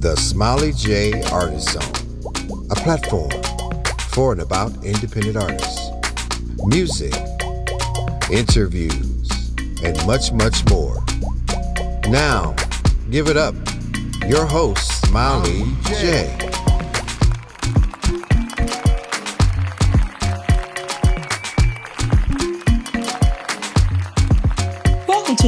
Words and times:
The 0.00 0.14
Smiley 0.16 0.72
J 0.72 1.22
Artist 1.30 1.70
Zone, 1.70 2.68
a 2.70 2.74
platform 2.74 3.30
for 4.10 4.32
and 4.32 4.42
about 4.42 4.84
independent 4.84 5.36
artists, 5.36 5.90
music, 6.66 7.14
interviews, 8.30 9.52
and 9.82 10.06
much, 10.06 10.32
much 10.32 10.64
more. 10.70 11.02
Now, 12.08 12.54
give 13.10 13.28
it 13.28 13.36
up. 13.36 13.54
Your 14.26 14.46
host, 14.46 15.06
Smiley 15.06 15.64
J. 15.84 16.53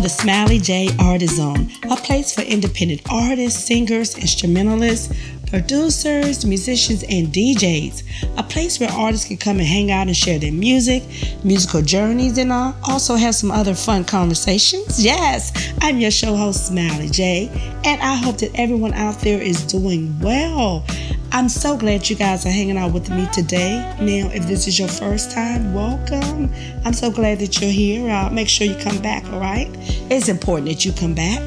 the 0.07 0.11
Smiley 0.11 0.61
J 0.61 0.89
Artist 1.01 1.35
Zone, 1.35 1.69
a 1.91 1.97
place 1.97 2.33
for 2.33 2.43
independent 2.43 3.03
artists, 3.11 3.65
singers, 3.65 4.17
instrumentalists, 4.17 5.13
producers, 5.49 6.47
musicians, 6.47 7.03
and 7.03 7.27
DJs. 7.35 8.05
A 8.39 8.45
place 8.45 8.79
where 8.79 8.89
artists 8.93 9.27
can 9.27 9.37
come 9.37 9.59
and 9.59 9.67
hang 9.67 9.91
out 9.91 10.07
and 10.07 10.17
share 10.17 10.39
their 10.39 10.53
music, 10.53 11.03
musical 11.43 11.83
journeys, 11.83 12.39
and 12.39 12.53
uh, 12.53 12.73
also 12.85 13.17
have 13.17 13.35
some 13.35 13.51
other 13.51 13.75
fun 13.75 14.05
conversations. 14.05 15.05
Yes, 15.05 15.73
I'm 15.81 15.99
your 15.99 16.13
show 16.13 16.37
host, 16.37 16.69
Smiley 16.69 17.09
J, 17.09 17.51
and 17.85 18.01
I 18.01 18.15
hope 18.15 18.39
that 18.39 18.53
everyone 18.55 18.95
out 18.95 19.21
there 19.23 19.43
is 19.43 19.65
doing 19.65 20.17
well. 20.21 20.85
I'm 21.33 21.49
so 21.49 21.77
glad 21.77 22.09
you 22.09 22.17
guys 22.17 22.47
are 22.47 22.51
hanging 22.51 22.79
out 22.79 22.93
with 22.93 23.11
me 23.11 23.29
today. 23.33 23.79
Now, 24.01 24.31
if 24.33 24.47
this 24.47 24.67
is 24.67 24.79
your 24.79 24.89
first 24.89 25.31
time, 25.31 25.75
welcome. 25.75 26.53
I'm 26.85 26.93
so 26.93 27.11
glad 27.11 27.41
that 27.41 27.61
you're 27.61 27.71
here. 27.71 28.11
Uh, 28.11 28.31
make 28.31 28.49
sure 28.49 28.67
you 28.67 28.77
come 28.77 29.03
back, 29.03 29.25
all 29.33 29.41
right? 29.41 29.69
It's 30.11 30.29
important 30.29 30.69
that 30.69 30.85
you 30.85 30.93
come 30.93 31.15
back. 31.15 31.43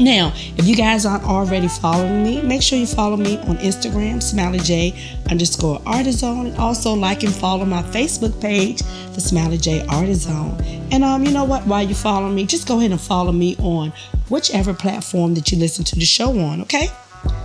Now, 0.00 0.32
if 0.56 0.66
you 0.66 0.76
guys 0.76 1.06
aren't 1.06 1.24
already 1.24 1.68
following 1.68 2.22
me, 2.22 2.42
make 2.42 2.62
sure 2.62 2.78
you 2.78 2.86
follow 2.86 3.16
me 3.16 3.38
on 3.38 3.56
Instagram, 3.58 4.22
Smiley 4.22 4.58
J 4.58 4.94
underscore 5.30 5.80
Artist 5.86 6.18
Zone, 6.18 6.46
and 6.46 6.56
also 6.58 6.92
like 6.92 7.22
and 7.22 7.34
follow 7.34 7.64
my 7.64 7.82
Facebook 7.82 8.38
page, 8.40 8.82
the 9.14 9.20
Smiley 9.20 9.56
J 9.56 9.86
Artist 9.86 10.22
Zone. 10.22 10.60
And 10.90 11.04
um, 11.04 11.24
you 11.24 11.32
know 11.32 11.44
what? 11.44 11.66
While 11.66 11.84
you 11.84 11.94
follow 11.94 12.28
me, 12.28 12.44
just 12.44 12.66
go 12.66 12.78
ahead 12.78 12.90
and 12.90 13.00
follow 13.00 13.32
me 13.32 13.56
on 13.58 13.92
whichever 14.28 14.74
platform 14.74 15.34
that 15.34 15.50
you 15.52 15.58
listen 15.58 15.84
to 15.84 15.94
the 15.94 16.04
show 16.04 16.38
on, 16.40 16.60
okay? 16.62 16.88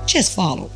Just 0.06 0.36
follow. 0.36 0.72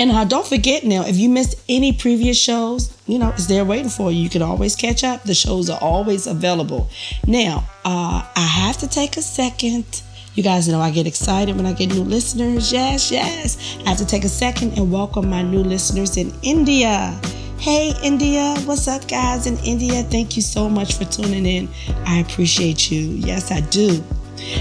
And 0.00 0.10
uh, 0.10 0.24
don't 0.24 0.46
forget 0.46 0.82
now, 0.82 1.04
if 1.06 1.18
you 1.18 1.28
missed 1.28 1.62
any 1.68 1.92
previous 1.92 2.40
shows, 2.40 2.96
you 3.06 3.18
know, 3.18 3.28
it's 3.28 3.46
there 3.48 3.66
waiting 3.66 3.90
for 3.90 4.10
you. 4.10 4.22
You 4.22 4.30
can 4.30 4.40
always 4.40 4.74
catch 4.74 5.04
up. 5.04 5.24
The 5.24 5.34
shows 5.34 5.68
are 5.68 5.78
always 5.82 6.26
available. 6.26 6.88
Now, 7.26 7.68
uh, 7.84 8.26
I 8.34 8.40
have 8.40 8.78
to 8.78 8.88
take 8.88 9.18
a 9.18 9.22
second. 9.22 10.02
You 10.34 10.42
guys 10.42 10.66
know 10.68 10.80
I 10.80 10.90
get 10.90 11.06
excited 11.06 11.54
when 11.54 11.66
I 11.66 11.74
get 11.74 11.90
new 11.90 12.02
listeners. 12.02 12.72
Yes, 12.72 13.12
yes. 13.12 13.78
I 13.84 13.90
have 13.90 13.98
to 13.98 14.06
take 14.06 14.24
a 14.24 14.28
second 14.30 14.78
and 14.78 14.90
welcome 14.90 15.28
my 15.28 15.42
new 15.42 15.62
listeners 15.62 16.16
in 16.16 16.32
India. 16.42 17.20
Hey, 17.58 17.92
India. 18.02 18.54
What's 18.64 18.88
up, 18.88 19.06
guys 19.06 19.46
in 19.46 19.58
India? 19.58 20.02
Thank 20.04 20.34
you 20.34 20.40
so 20.40 20.66
much 20.70 20.94
for 20.94 21.04
tuning 21.04 21.44
in. 21.44 21.68
I 22.06 22.20
appreciate 22.20 22.90
you. 22.90 23.00
Yes, 23.00 23.52
I 23.52 23.60
do. 23.60 24.02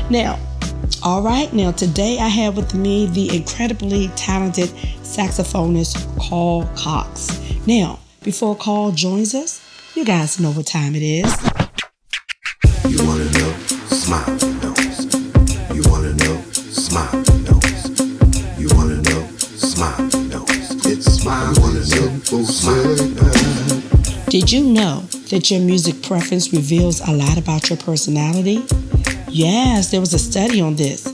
Now, 0.10 0.38
all 1.02 1.22
right, 1.22 1.52
now 1.54 1.72
today 1.72 2.20
I 2.20 2.28
have 2.28 2.58
with 2.58 2.74
me 2.76 3.06
the 3.08 3.36
incredibly 3.36 4.10
talented 4.10 4.70
saxophonist 5.02 5.96
Carl 6.20 6.70
Cox. 6.76 7.40
Now, 7.66 8.00
before 8.24 8.56
Carl 8.56 8.92
joins 8.92 9.34
us, 9.34 9.62
you 9.96 10.04
guys 10.04 10.40
know 10.40 10.52
what 10.52 10.68
time 10.68 10.96
it 10.96 11.02
is. 11.02 11.32
You 12.90 13.06
wanna 13.08 13.26
know? 13.32 13.54
Smile 13.88 14.36
knows. 14.62 15.16
You 15.74 15.84
wanna 15.90 16.14
know? 16.16 16.42
Smile 16.52 17.24
knows. 17.48 18.60
You 18.60 18.68
wanna 18.76 19.02
know? 19.02 19.28
Smile 19.38 20.10
knows. 20.28 20.86
It's 20.86 21.06
smile. 21.06 21.54
You 21.54 21.62
wanna 21.62 21.80
know? 21.80 22.44
Smile 22.44 23.08
knows. 23.08 24.26
Did 24.26 24.52
you 24.52 24.64
know 24.66 25.02
that 25.30 25.50
your 25.50 25.62
music 25.62 26.04
preference 26.04 26.52
reveals 26.52 27.00
a 27.08 27.12
lot 27.12 27.38
about 27.38 27.70
your 27.70 27.78
personality? 27.78 28.66
Yes, 29.32 29.92
there 29.92 30.00
was 30.00 30.14
a 30.14 30.20
study 30.20 30.60
on 30.60 30.76
this. 30.76 31.06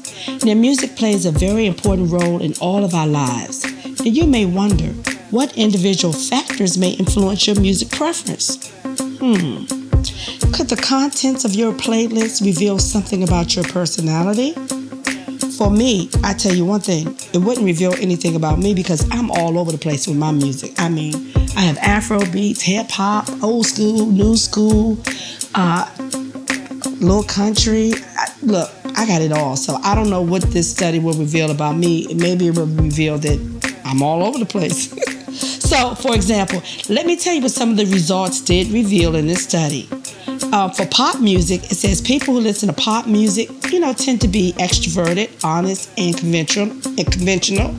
Now, 0.43 0.53
music 0.53 0.95
plays 0.95 1.25
a 1.25 1.31
very 1.31 1.65
important 1.65 2.11
role 2.11 2.41
in 2.41 2.53
all 2.61 2.85
of 2.85 2.93
our 2.93 3.07
lives. 3.07 3.63
And 3.63 4.15
you 4.15 4.25
may 4.25 4.45
wonder 4.45 4.87
what 5.31 5.57
individual 5.57 6.13
factors 6.13 6.77
may 6.77 6.91
influence 6.91 7.45
your 7.45 7.59
music 7.59 7.89
preference. 7.89 8.69
Hmm. 9.19 9.65
Could 10.53 10.69
the 10.69 10.81
contents 10.81 11.43
of 11.43 11.55
your 11.55 11.73
playlist 11.73 12.45
reveal 12.45 12.79
something 12.79 13.23
about 13.23 13.55
your 13.55 13.65
personality? 13.65 14.53
For 15.57 15.69
me, 15.69 16.09
I 16.23 16.33
tell 16.33 16.53
you 16.53 16.65
one 16.65 16.81
thing, 16.81 17.17
it 17.33 17.39
wouldn't 17.39 17.65
reveal 17.65 17.93
anything 17.95 18.35
about 18.35 18.59
me 18.59 18.73
because 18.73 19.07
I'm 19.11 19.29
all 19.31 19.57
over 19.57 19.71
the 19.71 19.77
place 19.77 20.07
with 20.07 20.17
my 20.17 20.31
music. 20.31 20.73
I 20.77 20.89
mean, 20.89 21.13
I 21.57 21.61
have 21.61 21.77
Afro 21.79 22.19
beats, 22.31 22.61
hip 22.61 22.89
hop, 22.89 23.29
old 23.43 23.65
school, 23.65 24.05
new 24.05 24.37
school, 24.37 24.97
uh, 25.53 25.89
little 26.85 27.23
country. 27.23 27.93
Look, 28.41 28.69
I 28.95 29.05
got 29.05 29.21
it 29.21 29.31
all. 29.31 29.55
So 29.55 29.75
I 29.83 29.95
don't 29.95 30.09
know 30.09 30.21
what 30.21 30.41
this 30.43 30.69
study 30.69 30.99
will 30.99 31.13
reveal 31.13 31.51
about 31.51 31.77
me. 31.77 32.07
Maybe 32.13 32.47
it 32.47 32.57
will 32.57 32.67
reveal 32.67 33.17
that 33.19 33.81
I'm 33.85 34.01
all 34.01 34.23
over 34.23 34.39
the 34.39 34.45
place. 34.45 34.91
so, 35.69 35.95
for 35.95 36.15
example, 36.15 36.61
let 36.89 37.05
me 37.05 37.15
tell 37.15 37.33
you 37.33 37.41
what 37.41 37.51
some 37.51 37.71
of 37.71 37.77
the 37.77 37.85
results 37.85 38.41
did 38.41 38.67
reveal 38.67 39.15
in 39.15 39.27
this 39.27 39.43
study. 39.43 39.87
Uh, 40.51 40.69
for 40.69 40.85
pop 40.87 41.19
music, 41.19 41.63
it 41.71 41.75
says 41.75 42.01
people 42.01 42.33
who 42.33 42.39
listen 42.39 42.67
to 42.67 42.73
pop 42.73 43.07
music, 43.07 43.49
you 43.71 43.79
know, 43.79 43.93
tend 43.93 44.21
to 44.21 44.27
be 44.27 44.53
extroverted, 44.53 45.29
honest, 45.43 45.91
and 45.97 46.17
conventional. 46.17 46.71
And 46.71 47.11
conventional. 47.11 47.73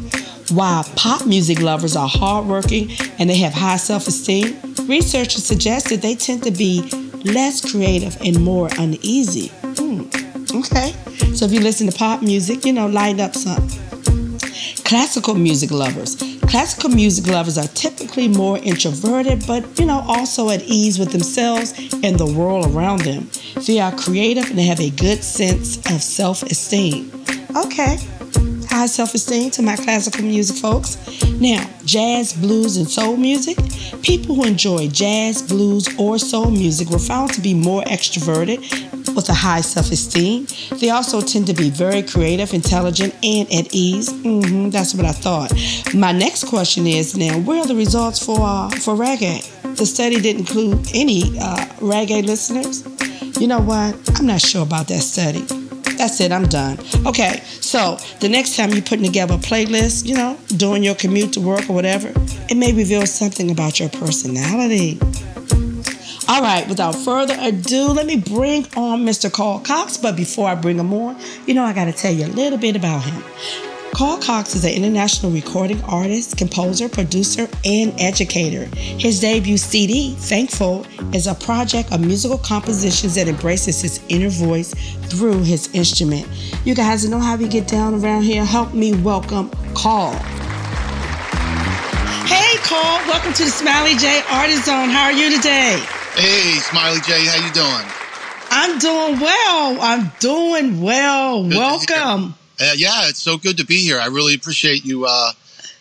While 0.50 0.84
pop 0.94 1.26
music 1.26 1.60
lovers 1.60 1.96
are 1.96 2.08
hardworking 2.08 2.92
and 3.18 3.28
they 3.28 3.38
have 3.38 3.52
high 3.52 3.78
self-esteem, 3.78 4.86
researchers 4.86 5.44
suggest 5.44 5.88
that 5.88 6.02
they 6.02 6.14
tend 6.14 6.44
to 6.44 6.52
be 6.52 6.88
less 7.26 7.70
creative 7.70 8.16
and 8.20 8.42
more 8.42 8.68
uneasy. 8.78 9.48
Hmm. 9.62 10.02
Okay. 10.54 10.92
So 11.34 11.44
if 11.44 11.52
you 11.52 11.60
listen 11.60 11.86
to 11.90 11.96
pop 11.96 12.22
music, 12.22 12.64
you 12.64 12.72
know, 12.72 12.86
light 12.86 13.20
up 13.20 13.34
some. 13.34 13.68
Classical 14.84 15.34
music 15.34 15.70
lovers. 15.70 16.16
Classical 16.42 16.90
music 16.90 17.26
lovers 17.26 17.58
are 17.58 17.66
typically 17.68 18.28
more 18.28 18.58
introverted, 18.58 19.44
but 19.46 19.78
you 19.78 19.84
know, 19.84 20.04
also 20.06 20.48
at 20.48 20.62
ease 20.62 20.98
with 20.98 21.10
themselves 21.10 21.74
and 22.04 22.18
the 22.18 22.26
world 22.26 22.66
around 22.72 23.00
them. 23.00 23.28
They 23.66 23.80
are 23.80 23.90
creative 23.96 24.48
and 24.48 24.58
they 24.58 24.66
have 24.66 24.80
a 24.80 24.90
good 24.90 25.24
sense 25.24 25.78
of 25.90 26.02
self-esteem. 26.02 27.10
Okay. 27.56 27.98
High 28.76 28.84
self-esteem 28.84 29.52
to 29.52 29.62
my 29.62 29.74
classical 29.74 30.22
music 30.22 30.58
folks. 30.58 30.98
Now, 31.40 31.66
jazz, 31.86 32.34
blues, 32.34 32.76
and 32.76 32.86
soul 32.86 33.16
music. 33.16 33.56
People 34.02 34.34
who 34.34 34.44
enjoy 34.44 34.88
jazz, 34.88 35.40
blues, 35.40 35.88
or 35.98 36.18
soul 36.18 36.50
music 36.50 36.90
were 36.90 36.98
found 36.98 37.32
to 37.32 37.40
be 37.40 37.54
more 37.54 37.80
extroverted 37.84 38.58
with 39.16 39.30
a 39.30 39.32
high 39.32 39.62
self 39.62 39.90
esteem. 39.90 40.46
They 40.78 40.90
also 40.90 41.22
tend 41.22 41.46
to 41.46 41.54
be 41.54 41.70
very 41.70 42.02
creative, 42.02 42.52
intelligent, 42.52 43.14
and 43.24 43.50
at 43.50 43.74
ease. 43.74 44.12
hmm 44.12 44.68
that's 44.68 44.92
what 44.94 45.06
I 45.06 45.12
thought. 45.12 45.54
My 45.94 46.12
next 46.12 46.44
question 46.44 46.86
is 46.86 47.16
now, 47.16 47.38
where 47.40 47.60
are 47.60 47.66
the 47.66 47.74
results 47.74 48.22
for, 48.22 48.40
uh, 48.42 48.68
for 48.68 48.94
reggae? 48.94 49.40
The 49.76 49.86
study 49.86 50.20
didn't 50.20 50.40
include 50.40 50.90
any 50.94 51.22
uh, 51.40 51.64
reggae 51.80 52.26
listeners. 52.26 52.84
You 53.40 53.46
know 53.46 53.60
what? 53.60 53.96
I'm 54.18 54.26
not 54.26 54.42
sure 54.42 54.64
about 54.64 54.88
that 54.88 55.00
study. 55.00 55.46
That's 55.96 56.20
it, 56.20 56.30
I'm 56.30 56.44
done. 56.46 56.78
Okay, 57.06 57.40
so 57.76 57.98
the 58.20 58.28
next 58.30 58.56
time 58.56 58.70
you're 58.70 58.80
putting 58.80 59.04
together 59.04 59.34
a 59.34 59.36
playlist, 59.36 60.06
you 60.06 60.14
know, 60.14 60.38
doing 60.56 60.82
your 60.82 60.94
commute 60.94 61.34
to 61.34 61.42
work 61.42 61.68
or 61.68 61.74
whatever, 61.74 62.10
it 62.48 62.56
may 62.56 62.72
reveal 62.72 63.04
something 63.04 63.50
about 63.50 63.78
your 63.78 63.90
personality. 63.90 64.98
All 66.26 66.40
right, 66.40 66.64
without 66.70 66.94
further 66.94 67.36
ado, 67.38 67.88
let 67.88 68.06
me 68.06 68.16
bring 68.16 68.64
on 68.78 69.04
Mr. 69.04 69.30
Carl 69.30 69.58
Cox. 69.60 69.98
But 69.98 70.16
before 70.16 70.48
I 70.48 70.54
bring 70.54 70.78
him 70.78 70.90
on, 70.94 71.20
you 71.44 71.52
know, 71.52 71.64
I 71.64 71.74
got 71.74 71.84
to 71.84 71.92
tell 71.92 72.12
you 72.12 72.24
a 72.24 72.32
little 72.32 72.58
bit 72.58 72.76
about 72.76 73.04
him. 73.04 73.22
Carl 73.96 74.18
Cox 74.18 74.54
is 74.54 74.62
an 74.62 74.72
international 74.72 75.32
recording 75.32 75.82
artist, 75.84 76.36
composer, 76.36 76.86
producer, 76.86 77.48
and 77.64 77.98
educator. 77.98 78.66
His 78.76 79.20
debut 79.20 79.56
CD, 79.56 80.14
Thankful, 80.16 80.84
is 81.14 81.26
a 81.26 81.34
project 81.34 81.90
of 81.92 82.02
musical 82.02 82.36
compositions 82.36 83.14
that 83.14 83.26
embraces 83.26 83.80
his 83.80 84.02
inner 84.10 84.28
voice 84.28 84.74
through 85.08 85.44
his 85.44 85.74
instrument. 85.74 86.28
You 86.66 86.74
guys 86.74 87.08
know 87.08 87.18
how 87.18 87.38
we 87.38 87.48
get 87.48 87.68
down 87.68 87.94
around 87.94 88.24
here. 88.24 88.44
Help 88.44 88.74
me 88.74 88.92
welcome 89.00 89.48
Carl. 89.72 90.12
Hey, 92.26 92.58
Carl. 92.64 93.00
Welcome 93.08 93.32
to 93.32 93.44
the 93.44 93.50
Smiley 93.50 93.96
J 93.96 94.20
Artist 94.30 94.66
Zone. 94.66 94.90
How 94.90 95.04
are 95.04 95.12
you 95.12 95.34
today? 95.34 95.82
Hey, 96.16 96.58
Smiley 96.58 97.00
J, 97.00 97.24
how 97.24 97.46
you 97.46 97.50
doing? 97.54 97.86
I'm 98.50 98.78
doing 98.78 99.20
well. 99.20 99.80
I'm 99.80 100.12
doing 100.20 100.82
well. 100.82 101.44
Good 101.44 101.56
Welcome. 101.56 102.34
Uh, 102.60 102.72
yeah, 102.76 103.08
it's 103.08 103.20
so 103.20 103.36
good 103.36 103.58
to 103.58 103.66
be 103.66 103.78
here. 103.78 103.98
I 103.98 104.06
really 104.06 104.34
appreciate 104.34 104.84
you 104.84 105.06
uh, 105.06 105.32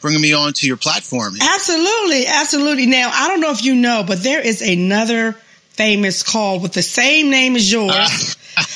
bringing 0.02 0.22
me 0.22 0.34
on 0.34 0.54
to 0.54 0.68
your 0.68 0.78
platform. 0.78 1.36
Absolutely, 1.42 2.28
absolutely. 2.28 2.86
Now, 2.86 3.12
I 3.14 3.28
don't 3.28 3.42
know 3.42 3.52
if 3.52 3.64
you 3.64 3.76
know, 3.76 4.04
but 4.06 4.22
there 4.24 4.42
is 4.42 4.62
another 4.62 5.34
famous 5.70 6.24
Carl 6.24 6.60
with 6.60 6.74
the 6.74 6.82
same 6.82 7.30
name 7.30 7.56
as 7.56 7.72
yours, 7.72 8.36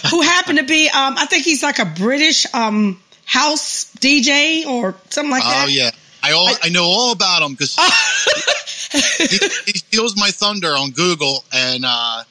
who 0.10 0.22
happened 0.22 0.60
to 0.60 0.66
be, 0.66 0.88
um, 0.88 1.16
I 1.18 1.26
think 1.26 1.46
he's 1.46 1.64
like 1.64 1.80
a 1.80 1.86
British 1.86 2.46
um, 2.54 3.00
house 3.30 3.94
DJ 4.00 4.66
or 4.66 4.96
something 5.10 5.32
like 5.32 5.44
that? 5.44 5.66
Oh 5.66 5.70
yeah, 5.70 5.92
I 6.24 6.32
all 6.32 6.50
I, 6.64 6.70
know 6.70 6.84
all 6.84 7.12
about 7.12 7.44
him 7.44 7.54
because 7.54 7.76
he, 9.18 9.72
he 9.72 9.78
steals 9.78 10.18
my 10.18 10.32
thunder 10.32 10.70
on 10.70 10.92
Google 10.92 11.44
and 11.54 11.86
uh, 11.86 12.24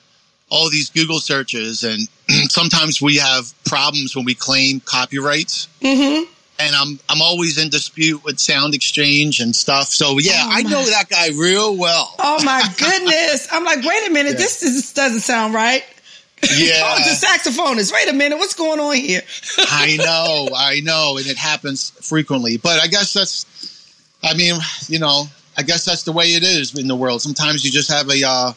all 0.51 0.71
these 0.71 0.91
Google 0.91 1.21
searches, 1.21 1.85
and 1.85 2.09
sometimes 2.49 3.01
we 3.03 3.17
have 3.17 3.53
problems 3.65 4.15
when 4.17 4.25
we 4.25 4.35
claim 4.35 4.81
copyrights. 4.81 5.69
Mm-hmm. 5.81 6.31
And 6.61 6.75
I'm 6.75 6.99
I'm 7.09 7.23
always 7.23 7.57
in 7.57 7.69
dispute 7.69 8.25
with 8.25 8.41
Sound 8.41 8.75
Exchange 8.75 9.39
and 9.39 9.55
stuff. 9.55 9.89
So 9.89 10.19
yeah, 10.19 10.43
Oh, 10.45 10.51
I 10.51 10.63
know 10.63 10.83
that 10.85 11.09
guy 11.09 11.29
real 11.29 11.77
well. 11.77 12.13
Oh 12.19 12.43
my 12.45 12.63
goodness! 12.79 13.47
I'm 13.53 13.65
like, 13.65 13.85
wait 13.85 14.09
a 14.09 14.11
minute, 14.11 14.33
Yeah. 14.33 14.39
this, 14.39 14.63
is, 14.65 14.93
doesn't 14.93 15.21
sound 15.21 15.55
right. 15.55 15.85
Yeah. 16.57 16.83
oh, 16.85 16.99
the 16.99 17.27
saxophonist. 17.27 17.93
Wait 17.93 18.09
a 18.09 18.13
minute, 18.13 18.39
what's 18.39 18.55
going 18.55 18.79
on 18.79 18.95
here? 18.97 19.23
I 19.59 19.97
know, 19.97 20.49
I 20.55 20.81
know, 20.81 21.17
and 21.17 21.27
it 21.27 21.37
happens 21.37 21.91
frequently. 21.91 22.57
But 22.59 22.81
I 22.81 22.87
guess 22.87 23.13
that's, 23.13 23.45
I 24.23 24.35
mean, 24.35 24.55
you 24.89 25.01
know, 25.01 25.25
I 25.57 25.63
guess 25.63 25.85
that's 25.85 26.05
the 26.05 26.13
way 26.13 26.27
it 26.35 26.45
is 26.45 26.79
in 26.79 26.87
the 26.87 26.95
world. 26.95 27.23
Sometimes 27.23 27.65
you 27.65 27.73
just 27.73 27.91
have 27.91 28.09
a, 28.09 28.25
uh, 28.25 28.53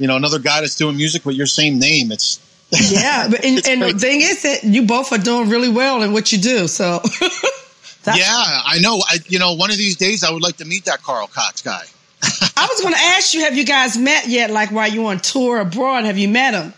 you 0.00 0.08
know, 0.08 0.16
another 0.16 0.40
guy 0.40 0.62
that's 0.62 0.74
doing 0.74 0.96
music 0.96 1.24
with 1.24 1.36
your 1.36 1.46
same 1.46 1.78
name. 1.78 2.10
It's 2.10 2.40
yeah, 2.72 3.28
but 3.30 3.44
and, 3.44 3.66
and 3.68 3.82
the 3.82 3.98
thing 3.98 4.20
is 4.20 4.42
that 4.42 4.64
you 4.64 4.86
both 4.86 5.12
are 5.12 5.18
doing 5.18 5.48
really 5.50 5.68
well 5.68 6.02
in 6.02 6.12
what 6.12 6.32
you 6.32 6.38
do. 6.38 6.66
So, 6.68 6.98
that's, 8.04 8.18
yeah, 8.18 8.32
I 8.64 8.78
know. 8.80 9.02
I, 9.08 9.18
you 9.28 9.38
know, 9.38 9.52
one 9.54 9.70
of 9.70 9.76
these 9.76 9.96
days 9.96 10.24
I 10.24 10.30
would 10.30 10.42
like 10.42 10.56
to 10.58 10.64
meet 10.64 10.84
that 10.86 11.02
Carl 11.02 11.26
Cox 11.26 11.62
guy. 11.62 11.82
I 12.56 12.66
was 12.70 12.80
going 12.80 12.94
to 12.94 13.00
ask 13.00 13.34
you, 13.34 13.40
have 13.40 13.56
you 13.56 13.64
guys 13.64 13.96
met 13.98 14.28
yet? 14.28 14.50
Like 14.50 14.70
while 14.70 14.88
you 14.88 15.06
on 15.06 15.18
tour 15.18 15.58
abroad, 15.60 16.04
have 16.04 16.16
you 16.18 16.28
met 16.28 16.54
him? 16.54 16.72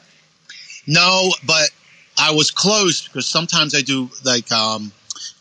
No, 0.87 1.31
but 1.47 1.71
I 2.19 2.33
was 2.33 2.51
close 2.51 3.07
because 3.07 3.27
sometimes 3.27 3.75
I 3.75 3.81
do 3.83 4.11
like 4.25 4.51
um, 4.53 4.91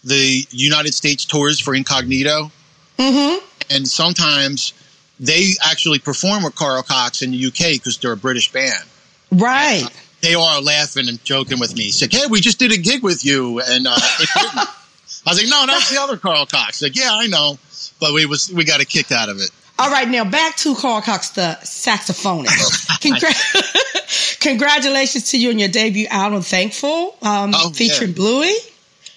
the 0.03 0.45
United 0.51 0.93
States 0.93 1.25
tours 1.25 1.59
for 1.59 1.73
Incognito, 1.75 2.51
Mm-hmm. 2.99 3.43
and 3.71 3.87
sometimes 3.87 4.73
they 5.19 5.53
actually 5.63 5.97
perform 5.97 6.43
with 6.43 6.53
Carl 6.55 6.83
Cox 6.83 7.23
in 7.23 7.31
the 7.31 7.47
UK 7.47 7.73
because 7.73 7.97
they're 7.97 8.11
a 8.11 8.17
British 8.17 8.51
band. 8.51 8.83
Right. 9.31 9.87
They 10.23 10.33
are 10.33 10.61
laughing 10.61 11.09
and 11.09 11.23
joking 11.25 11.59
with 11.59 11.75
me. 11.75 11.83
He's 11.83 12.01
like, 12.01 12.11
"Hey, 12.13 12.25
we 12.27 12.39
just 12.41 12.57
did 12.57 12.71
a 12.71 12.77
gig 12.77 13.03
with 13.03 13.23
you," 13.25 13.59
and 13.59 13.85
uh, 13.85 13.95
it 14.19 14.29
didn't. 14.33 14.57
I 14.57 15.29
was 15.29 15.37
like, 15.41 15.49
"No, 15.49 15.65
that's 15.67 15.91
the 15.91 16.01
other 16.01 16.17
Carl 16.17 16.45
Cox." 16.45 16.81
Like, 16.81 16.95
yeah, 16.95 17.09
I 17.11 17.27
know, 17.27 17.59
but 17.99 18.13
we 18.13 18.25
was 18.25 18.51
we 18.51 18.63
got 18.63 18.81
a 18.81 18.85
kick 18.85 19.11
out 19.11 19.29
of 19.29 19.37
it. 19.37 19.51
All 19.77 19.91
right, 19.91 20.07
now 20.07 20.23
back 20.23 20.55
to 20.57 20.75
Carl 20.75 21.01
Cox, 21.01 21.31
the 21.31 21.57
saxophonist. 21.63 22.87
Congra- 23.01 24.39
Congratulations 24.39 25.31
to 25.31 25.37
you 25.39 25.49
on 25.49 25.59
your 25.59 25.69
debut 25.69 26.07
album, 26.09 26.41
Thankful, 26.41 27.17
um, 27.21 27.51
Oh, 27.55 27.69
featuring 27.71 28.11
yeah. 28.11 28.15
Bluey. 28.15 28.53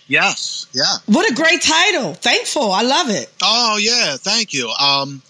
Yes, 0.08 0.66
yeah. 0.72 0.84
What 1.06 1.30
a 1.30 1.34
great 1.34 1.62
title, 1.62 2.14
Thankful. 2.14 2.72
I 2.72 2.82
love 2.82 3.10
it. 3.10 3.30
Oh 3.42 3.78
yeah, 3.80 4.16
thank 4.16 4.52
you. 4.54 4.68
Um, 4.70 5.22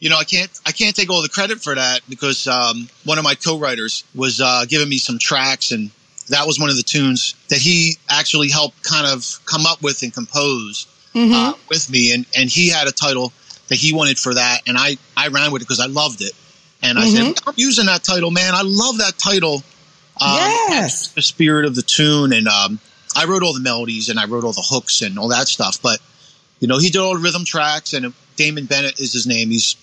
you 0.00 0.10
know, 0.10 0.16
I 0.18 0.24
can't 0.24 0.50
I 0.66 0.72
can't 0.72 0.96
take 0.96 1.10
all 1.10 1.22
the 1.22 1.28
credit 1.28 1.62
for 1.62 1.74
that 1.74 2.00
because 2.08 2.46
um, 2.48 2.88
one 3.04 3.18
of 3.18 3.24
my 3.24 3.34
co-writers 3.34 4.04
was 4.14 4.40
uh, 4.40 4.64
giving 4.68 4.88
me 4.88 4.98
some 4.98 5.18
tracks, 5.18 5.70
and 5.72 5.90
that 6.30 6.46
was 6.46 6.58
one 6.58 6.70
of 6.70 6.76
the 6.76 6.82
tunes 6.82 7.34
that 7.48 7.58
he 7.58 7.96
actually 8.10 8.48
helped 8.50 8.82
kind 8.82 9.06
of 9.06 9.24
come 9.46 9.66
up 9.66 9.82
with 9.82 10.02
and 10.02 10.12
compose 10.12 10.86
Mm-hmm. 11.12 11.34
uh, 11.34 11.52
with 11.68 11.90
me, 11.90 12.14
and 12.14 12.24
and 12.38 12.48
he 12.48 12.68
had 12.68 12.86
a 12.86 12.92
title 12.92 13.32
that 13.66 13.74
he 13.76 13.92
wanted 13.92 14.16
for 14.16 14.32
that, 14.34 14.60
and 14.68 14.78
I 14.78 14.96
I 15.16 15.26
ran 15.26 15.50
with 15.50 15.60
it 15.60 15.64
because 15.66 15.80
I 15.80 15.86
loved 15.86 16.22
it, 16.22 16.30
and 16.84 16.98
I 17.00 17.06
said 17.06 17.34
I'm 17.48 17.54
using 17.56 17.86
that 17.86 18.04
title, 18.04 18.30
man. 18.30 18.54
I 18.54 18.62
love 18.62 18.98
that 18.98 19.18
title. 19.18 19.56
Um, 20.20 20.36
Yes. 20.68 21.08
the 21.12 21.22
spirit 21.22 21.64
of 21.66 21.74
the 21.74 21.82
tune, 21.82 22.32
and 22.32 22.46
um, 22.46 22.78
I 23.16 23.24
wrote 23.24 23.42
all 23.42 23.52
the 23.54 23.58
melodies 23.60 24.08
and 24.08 24.20
I 24.20 24.26
wrote 24.26 24.44
all 24.44 24.52
the 24.52 24.64
hooks 24.64 25.02
and 25.02 25.18
all 25.18 25.28
that 25.28 25.48
stuff, 25.48 25.82
but 25.82 25.98
you 26.60 26.68
know, 26.68 26.78
he 26.78 26.90
did 26.90 27.00
all 27.00 27.14
the 27.14 27.20
rhythm 27.20 27.44
tracks, 27.44 27.92
and 27.92 28.14
Damon 28.36 28.66
Bennett 28.66 29.00
is 29.00 29.12
his 29.12 29.26
name. 29.26 29.50
He's 29.50 29.74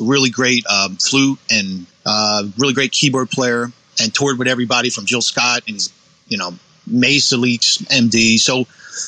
really 0.00 0.30
great 0.30 0.66
um, 0.66 0.96
flute 0.96 1.38
and 1.50 1.86
uh, 2.06 2.44
really 2.56 2.74
great 2.74 2.92
keyboard 2.92 3.30
player, 3.30 3.70
and 4.00 4.14
toured 4.14 4.38
with 4.38 4.48
everybody 4.48 4.90
from 4.90 5.06
Jill 5.06 5.22
Scott 5.22 5.62
and 5.68 5.80
you 6.28 6.38
know 6.38 6.54
Leaks 6.86 7.78
MD. 7.78 8.38
So 8.38 8.66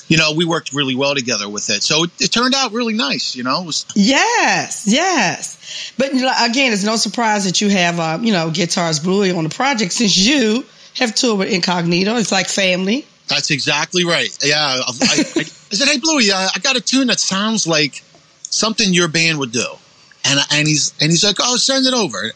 you 0.09 0.17
know, 0.17 0.33
we 0.33 0.45
worked 0.45 0.73
really 0.73 0.95
well 0.95 1.15
together 1.15 1.49
with 1.49 1.69
it. 1.71 1.83
So 1.83 2.05
it, 2.05 2.11
it 2.21 2.29
turned 2.29 2.55
out 2.55 2.73
really 2.73 2.95
nice. 2.95 3.37
You 3.37 3.43
know, 3.43 3.63
it 3.63 3.67
was 3.67 3.87
Yes, 3.95 4.85
yes. 4.87 5.93
But 5.99 6.13
again, 6.13 6.73
it's 6.73 6.85
no 6.85 6.97
surprise 6.97 7.45
that 7.45 7.61
you 7.61 7.69
have, 7.69 8.01
uh, 8.01 8.19
you 8.21 8.33
know, 8.33 8.51
Guitars 8.51 9.01
Bluey 9.01 9.31
on 9.31 9.45
the 9.45 9.51
project 9.51 9.93
since 9.93 10.17
you 10.17 10.65
have 10.97 11.15
toured 11.15 11.39
with 11.39 11.53
Incognito. 11.53 12.17
It's 12.17 12.33
like 12.33 12.49
family. 12.49 13.07
that's 13.29 13.51
exactly 13.51 14.05
right. 14.05 14.37
Yeah, 14.43 14.57
I, 14.59 14.79
I, 14.79 14.81
I 14.91 15.43
said, 15.43 15.89
hey 15.89 15.99
Bluey, 15.99 16.31
uh, 16.31 16.49
I 16.55 16.59
got 16.61 16.77
a 16.77 16.81
tune 16.81 17.09
that 17.09 17.21
sounds 17.21 17.67
like 17.67 18.03
something 18.51 18.93
your 18.93 19.09
band 19.09 19.39
would 19.39 19.53
do, 19.53 19.67
and 20.25 20.41
and 20.53 20.67
he's 20.69 20.93
and 21.01 21.11
he's 21.11 21.25
like, 21.25 21.37
oh, 21.41 21.57
send 21.57 21.87
it 21.87 21.95
over, 21.95 22.33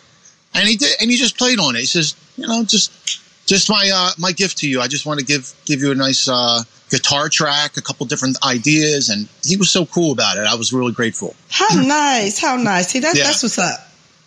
and 0.54 0.68
he 0.68 0.76
did, 0.76 0.92
and 1.00 1.10
he 1.10 1.16
just 1.16 1.36
played 1.38 1.58
on 1.58 1.76
it. 1.76 1.80
He 1.80 1.86
says, 1.86 2.14
you 2.36 2.46
know, 2.46 2.64
just 2.64 3.46
just 3.46 3.70
my 3.70 3.90
uh, 3.92 4.10
my 4.18 4.32
gift 4.32 4.58
to 4.58 4.68
you. 4.68 4.80
I 4.80 4.88
just 4.88 5.06
want 5.06 5.20
to 5.20 5.26
give 5.26 5.52
give 5.64 5.80
you 5.80 5.90
a 5.92 5.94
nice 5.94 6.28
uh, 6.28 6.62
guitar 6.90 7.28
track, 7.28 7.76
a 7.76 7.82
couple 7.82 8.06
different 8.06 8.36
ideas, 8.44 9.08
and 9.08 9.28
he 9.44 9.56
was 9.56 9.70
so 9.70 9.86
cool 9.86 10.12
about 10.12 10.36
it. 10.36 10.46
I 10.46 10.54
was 10.54 10.72
really 10.72 10.92
grateful. 10.92 11.34
How 11.50 11.68
nice, 11.74 12.38
how 12.40 12.56
nice. 12.56 12.88
See, 12.88 13.00
that's, 13.00 13.16
Yeah. 13.18 13.24
that's 13.24 13.42
what's 13.42 13.58
up. 13.58 13.80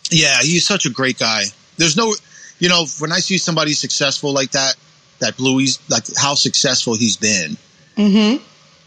Yeah, 0.09 0.37
he's 0.41 0.65
such 0.65 0.85
a 0.85 0.89
great 0.89 1.17
guy. 1.17 1.43
There's 1.77 1.95
no, 1.95 2.13
you 2.59 2.67
know, 2.69 2.85
when 2.99 3.11
I 3.11 3.19
see 3.19 3.37
somebody 3.37 3.73
successful 3.73 4.33
like 4.33 4.51
that, 4.51 4.75
that 5.19 5.37
Bluey's 5.37 5.79
like 5.89 6.03
how 6.17 6.33
successful 6.35 6.95
he's 6.95 7.15
been 7.17 7.57
Mm-hmm. 7.97 8.43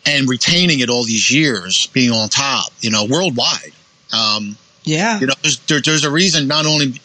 and 0.07 0.29
retaining 0.29 0.81
it 0.81 0.91
all 0.91 1.05
these 1.05 1.31
years, 1.31 1.87
being 1.89 2.11
on 2.11 2.29
top, 2.29 2.73
you 2.81 2.91
know, 2.91 3.05
worldwide. 3.07 3.73
Um, 4.13 4.57
Yeah. 4.85 5.19
you 5.19 5.27
know, 5.27 5.35
there's, 5.43 5.59
there, 5.61 5.81
there's 5.81 6.05
a 6.05 6.11
reason 6.11 6.47
not 6.47 6.67
only 6.67 7.01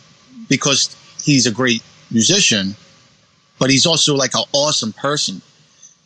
because 0.47 0.95
he's 1.23 1.47
a 1.47 1.51
great 1.51 1.81
musician, 2.11 2.75
but 3.59 3.69
he's 3.69 3.85
also 3.85 4.15
like 4.15 4.35
an 4.35 4.43
awesome 4.53 4.93
person. 4.93 5.41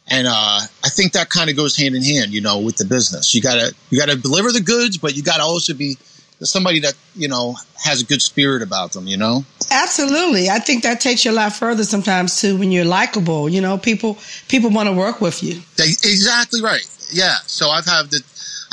And 0.09 0.27
uh, 0.27 0.59
I 0.83 0.89
think 0.89 1.13
that 1.13 1.29
kind 1.29 1.49
of 1.49 1.55
goes 1.55 1.77
hand 1.77 1.95
in 1.95 2.03
hand, 2.03 2.31
you 2.31 2.41
know, 2.41 2.59
with 2.59 2.77
the 2.77 2.85
business. 2.85 3.33
You 3.33 3.41
gotta 3.41 3.73
you 3.89 3.97
gotta 3.97 4.17
deliver 4.17 4.51
the 4.51 4.59
goods, 4.59 4.97
but 4.97 5.15
you 5.15 5.23
gotta 5.23 5.43
also 5.43 5.73
be 5.73 5.97
somebody 6.41 6.79
that 6.81 6.93
you 7.15 7.29
know 7.29 7.55
has 7.81 8.01
a 8.01 8.05
good 8.05 8.21
spirit 8.21 8.61
about 8.61 8.91
them. 8.91 9.07
You 9.07 9.15
know. 9.15 9.45
Absolutely. 9.71 10.49
I 10.49 10.59
think 10.59 10.83
that 10.83 10.99
takes 10.99 11.23
you 11.23 11.31
a 11.31 11.33
lot 11.33 11.53
further 11.53 11.85
sometimes 11.85 12.41
too 12.41 12.57
when 12.57 12.71
you're 12.71 12.85
likable. 12.85 13.47
You 13.47 13.61
know, 13.61 13.77
people 13.77 14.17
people 14.49 14.71
want 14.71 14.89
to 14.89 14.93
work 14.93 15.21
with 15.21 15.41
you. 15.41 15.61
They, 15.77 15.85
exactly 15.85 16.61
right. 16.61 16.85
Yeah. 17.13 17.35
So 17.45 17.69
I've 17.69 17.85
had 17.85 18.11
the 18.11 18.21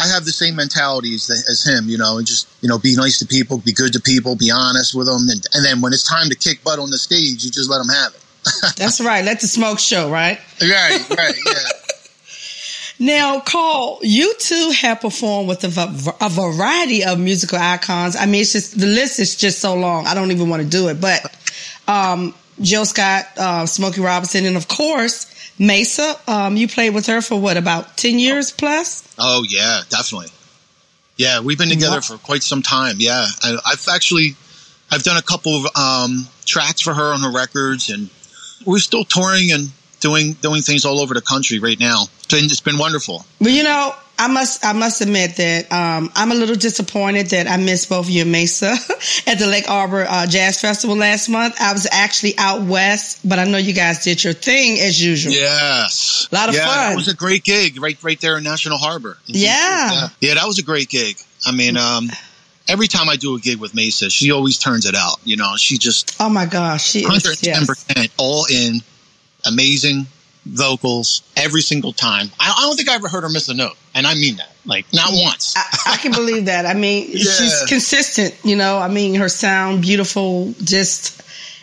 I 0.00 0.08
have 0.08 0.24
the 0.24 0.32
same 0.32 0.56
mentality 0.56 1.14
as, 1.14 1.30
as 1.30 1.64
him, 1.64 1.88
you 1.88 1.98
know, 1.98 2.18
and 2.18 2.26
just 2.26 2.48
you 2.62 2.68
know 2.68 2.78
be 2.78 2.96
nice 2.96 3.18
to 3.18 3.26
people, 3.26 3.58
be 3.58 3.72
good 3.72 3.92
to 3.92 4.00
people, 4.00 4.36
be 4.36 4.50
honest 4.50 4.94
with 4.94 5.06
them, 5.06 5.28
and, 5.28 5.46
and 5.54 5.64
then 5.64 5.80
when 5.80 5.92
it's 5.92 6.08
time 6.08 6.28
to 6.30 6.36
kick 6.36 6.64
butt 6.64 6.78
on 6.78 6.90
the 6.90 6.98
stage, 6.98 7.44
you 7.44 7.50
just 7.50 7.70
let 7.70 7.78
them 7.78 7.88
have 7.88 8.14
it. 8.14 8.22
That's 8.76 9.00
right. 9.00 9.24
Let 9.24 9.40
the 9.40 9.48
smoke 9.48 9.78
show, 9.78 10.10
right? 10.10 10.40
Right. 10.60 11.10
Right. 11.10 11.34
Yeah. 11.46 11.52
Now, 13.02 13.40
Carl, 13.40 13.98
you 14.02 14.34
two 14.38 14.72
have 14.82 15.00
performed 15.00 15.48
with 15.48 15.64
a, 15.64 16.14
a 16.20 16.28
variety 16.28 17.02
of 17.02 17.18
musical 17.18 17.58
icons. 17.58 18.14
I 18.14 18.26
mean, 18.26 18.42
it's 18.42 18.52
just 18.52 18.78
the 18.78 18.84
list 18.84 19.18
is 19.18 19.36
just 19.36 19.58
so 19.58 19.74
long. 19.74 20.06
I 20.06 20.12
don't 20.12 20.30
even 20.32 20.50
want 20.50 20.62
to 20.62 20.68
do 20.68 20.88
it. 20.88 21.00
But 21.00 21.34
um, 21.88 22.34
Jill 22.60 22.84
Scott, 22.84 23.24
uh, 23.38 23.64
Smokey 23.64 24.02
Robinson, 24.02 24.44
and 24.44 24.54
of 24.54 24.68
course 24.68 25.24
Maysa. 25.60 26.16
Um, 26.28 26.56
you 26.56 26.66
played 26.66 26.94
with 26.94 27.06
her 27.06 27.20
for 27.20 27.38
what 27.38 27.56
about 27.56 27.96
ten 27.96 28.18
years 28.18 28.50
plus? 28.50 29.04
Oh 29.18 29.44
yeah, 29.48 29.82
definitely. 29.90 30.28
Yeah, 31.16 31.40
we've 31.40 31.58
been 31.58 31.68
together 31.68 31.96
Wow. 31.96 32.00
for 32.00 32.16
quite 32.18 32.42
some 32.42 32.62
time. 32.62 32.96
Yeah, 32.98 33.26
I, 33.42 33.58
I've 33.66 33.86
actually 33.94 34.36
I've 34.90 35.02
done 35.02 35.18
a 35.18 35.22
couple 35.22 35.54
of 35.64 35.76
um, 35.76 36.26
tracks 36.46 36.80
for 36.80 36.94
her 36.94 37.12
on 37.12 37.20
her 37.20 37.30
records, 37.30 37.90
and 37.90 38.08
we're 38.64 38.78
still 38.78 39.04
touring 39.04 39.52
and 39.52 39.70
doing 40.00 40.32
doing 40.40 40.62
things 40.62 40.86
all 40.86 40.98
over 40.98 41.12
the 41.12 41.20
country 41.20 41.58
right 41.58 41.78
now. 41.78 42.04
It's 42.20 42.26
been, 42.26 42.44
it's 42.46 42.60
been 42.60 42.78
wonderful. 42.78 43.26
But 43.38 43.52
you 43.52 43.62
know, 43.62 43.94
I 44.20 44.28
must 44.28 44.62
I 44.62 44.74
must 44.74 45.00
admit 45.00 45.36
that 45.36 45.72
um, 45.72 46.12
I'm 46.14 46.30
a 46.30 46.34
little 46.34 46.54
disappointed 46.54 47.28
that 47.28 47.46
I 47.46 47.56
missed 47.56 47.88
both 47.88 48.06
you 48.10 48.20
and 48.22 48.34
Maysa 48.34 48.72
at 49.26 49.38
the 49.38 49.46
Lake 49.46 49.64
Arbor 49.66 50.04
uh, 50.06 50.26
Jazz 50.26 50.60
Festival 50.60 50.94
last 50.94 51.30
month. 51.30 51.56
I 51.58 51.72
was 51.72 51.88
actually 51.90 52.34
out 52.36 52.60
west, 52.60 53.26
but 53.26 53.38
I 53.38 53.44
know 53.44 53.56
you 53.56 53.72
guys 53.72 54.04
did 54.04 54.22
your 54.22 54.34
thing 54.34 54.78
as 54.78 55.02
usual. 55.02 55.32
Yes, 55.32 56.28
A 56.30 56.34
lot 56.34 56.50
of 56.50 56.54
yeah, 56.54 56.66
fun. 56.66 56.90
That 56.90 56.96
was 56.96 57.08
a 57.08 57.14
great 57.16 57.44
gig 57.44 57.80
right 57.80 57.96
right 58.02 58.20
there 58.20 58.36
in 58.36 58.44
National 58.44 58.76
Harbor. 58.76 59.16
Yeah. 59.24 59.90
yeah, 59.92 60.08
yeah, 60.20 60.34
that 60.34 60.44
was 60.46 60.58
a 60.58 60.64
great 60.64 60.90
gig. 60.90 61.16
I 61.46 61.52
mean, 61.52 61.78
um, 61.78 62.10
every 62.68 62.88
time 62.88 63.08
I 63.08 63.16
do 63.16 63.36
a 63.36 63.40
gig 63.40 63.58
with 63.58 63.72
Maysa, 63.72 64.10
she 64.10 64.32
always 64.32 64.58
turns 64.58 64.84
it 64.84 64.94
out. 64.94 65.16
You 65.24 65.38
know, 65.38 65.54
she 65.56 65.78
just 65.78 66.16
Oh 66.20 66.28
my 66.28 66.44
gosh, 66.44 66.84
she 66.90 66.98
is. 66.98 67.04
110 67.06 67.50
Yes. 67.54 67.66
percent 67.66 68.12
all 68.18 68.44
in, 68.52 68.82
amazing 69.46 70.06
vocals 70.46 71.22
every 71.36 71.62
single 71.62 71.92
time. 71.92 72.30
I, 72.38 72.54
I 72.58 72.62
don't 72.66 72.76
think 72.76 72.88
I 72.88 72.94
ever 72.94 73.08
heard 73.08 73.22
her 73.22 73.28
miss 73.28 73.48
a 73.48 73.54
note, 73.54 73.76
and 73.94 74.06
I 74.06 74.14
mean 74.14 74.36
that, 74.36 74.50
like 74.64 74.86
not 74.92 75.10
once. 75.12 75.54
I, 75.56 75.94
I 75.94 75.96
can 75.96 76.12
believe 76.12 76.46
that. 76.46 76.66
I 76.66 76.74
mean, 76.74 77.06
she's 77.16 77.64
consistent. 77.68 78.36
You 78.44 78.56
know, 78.56 78.78
I 78.78 78.88
mean, 78.88 79.14
her 79.16 79.28
sound 79.28 79.82
beautiful. 79.82 80.52
Just 80.62 81.22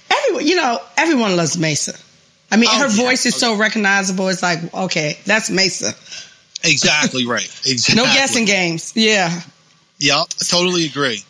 everyone, 0.10 0.46
you 0.48 0.56
know, 0.56 0.80
everyone 0.98 1.36
loves 1.36 1.58
Maysa. 1.58 2.02
I 2.52 2.56
mean, 2.58 2.70
Oh, 2.72 2.80
her 2.80 2.88
yeah. 2.88 3.04
voice 3.04 3.26
is 3.26 3.36
so 3.36 3.58
recognizable. 3.58 4.30
It's 4.30 4.42
like, 4.42 4.74
okay, 4.74 5.18
that's 5.26 5.50
Maysa. 5.50 5.94
Exactly 6.64 7.26
right. 7.28 7.44
Exactly. 7.66 7.96
No 7.96 8.06
guessing 8.14 8.46
games. 8.46 8.94
Yeah. 8.96 9.42
Yeah, 10.00 10.20
I 10.22 10.26
totally 10.46 10.86
agree. 10.86 11.24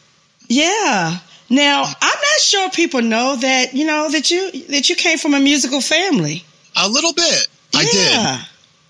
Yeah. 0.47 1.17
Now, 1.49 1.83
I'm 1.83 1.91
not 2.01 2.39
sure 2.41 2.69
people 2.69 3.01
know 3.01 3.37
that, 3.37 3.73
you 3.73 3.85
know, 3.85 4.09
that 4.11 4.29
you 4.29 4.51
that 4.67 4.89
you 4.89 4.95
came 4.95 5.17
from 5.17 5.33
a 5.33 5.39
musical 5.39 5.79
family. 5.81 6.43
A 6.79 6.87
little 6.87 7.13
bit. 7.13 7.47
I 7.75 7.83
did. 7.83 8.15
A 8.15 8.45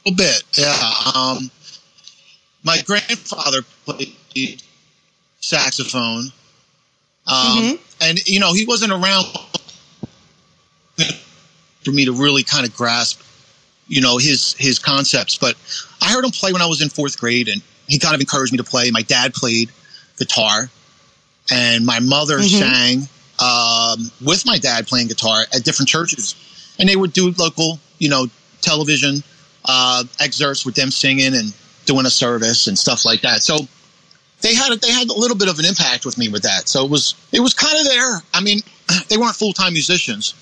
little 0.10 0.18
bit. 0.18 0.44
Yeah. 0.58 0.94
Um, 1.16 1.50
my 2.64 2.82
grandfather 2.86 3.62
played 3.86 4.62
saxophone. 5.40 6.32
Um, 7.28 7.58
Mhm. 7.64 7.80
And, 8.02 8.28
you 8.28 8.40
know, 8.40 8.54
he 8.54 8.66
wasn't 8.66 8.92
around 8.92 9.26
for 11.84 11.92
me 11.92 12.06
to 12.06 12.12
really 12.14 12.44
kind 12.44 12.66
of 12.66 12.76
grasp, 12.76 13.22
you 13.88 14.02
know, 14.02 14.18
his, 14.18 14.54
his 14.60 14.80
concepts. 14.80 15.38
But 15.38 15.56
I 16.02 16.12
heard 16.12 16.24
him 16.26 16.32
play 16.32 16.52
when 16.54 16.62
I 16.62 16.66
was 16.68 16.82
in 16.82 16.90
fourth 16.90 17.18
grade 17.20 17.48
and 17.48 17.62
he 17.88 17.98
kind 18.00 18.14
of 18.16 18.22
encouraged 18.22 18.52
me 18.52 18.58
to 18.58 18.64
play. 18.64 18.92
My 18.92 19.02
dad 19.04 19.34
played 19.34 19.72
guitar 20.18 20.70
and 21.52 21.86
my 21.86 22.00
mother 22.00 22.40
Mhm. 22.40 22.60
sang 22.60 23.10
um, 23.40 24.12
with 24.22 24.46
my 24.46 24.58
dad 24.58 24.88
playing 24.88 25.08
guitar 25.08 25.46
at 25.54 25.64
different 25.64 25.88
churches. 25.90 26.36
And 26.80 26.88
they 26.88 26.96
would 26.96 27.14
do 27.14 27.32
local, 27.38 27.80
you 28.00 28.10
know, 28.10 28.28
television 28.62 29.24
uh, 29.66 30.04
excerpts 30.20 30.66
with 30.66 30.76
them 30.76 30.92
singing 30.92 31.36
and 31.36 31.54
doing 31.86 32.06
a 32.06 32.10
service 32.10 32.68
and 32.68 32.78
stuff 32.78 33.06
like 33.06 33.22
that. 33.22 33.42
So 33.42 33.58
they 34.42 34.54
had 34.54 34.80
they 34.82 34.92
had 34.92 35.10
a 35.10 35.14
little 35.14 35.38
bit 35.38 35.50
of 35.50 35.60
an 35.60 35.66
impact 35.66 36.06
with 36.06 36.18
me 36.18 36.30
with 36.30 36.44
that. 36.44 36.70
So 36.70 36.86
it 36.86 36.92
was 36.92 37.16
it 37.32 37.40
was 37.40 37.54
kind 37.54 37.78
of 37.80 37.86
there. 37.88 38.22
I 38.34 38.42
mean, 38.42 38.60
they 39.10 39.18
weren't 39.18 39.36
full 39.36 39.54
time 39.54 39.74
musicians, 39.74 40.34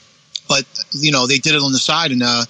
but 0.48 0.66
you 0.92 1.12
know 1.12 1.28
they 1.28 1.38
did 1.38 1.56
it 1.56 1.62
on 1.62 1.72
the 1.72 1.80
side, 1.80 2.12
and 2.12 2.22
uh, 2.22 2.46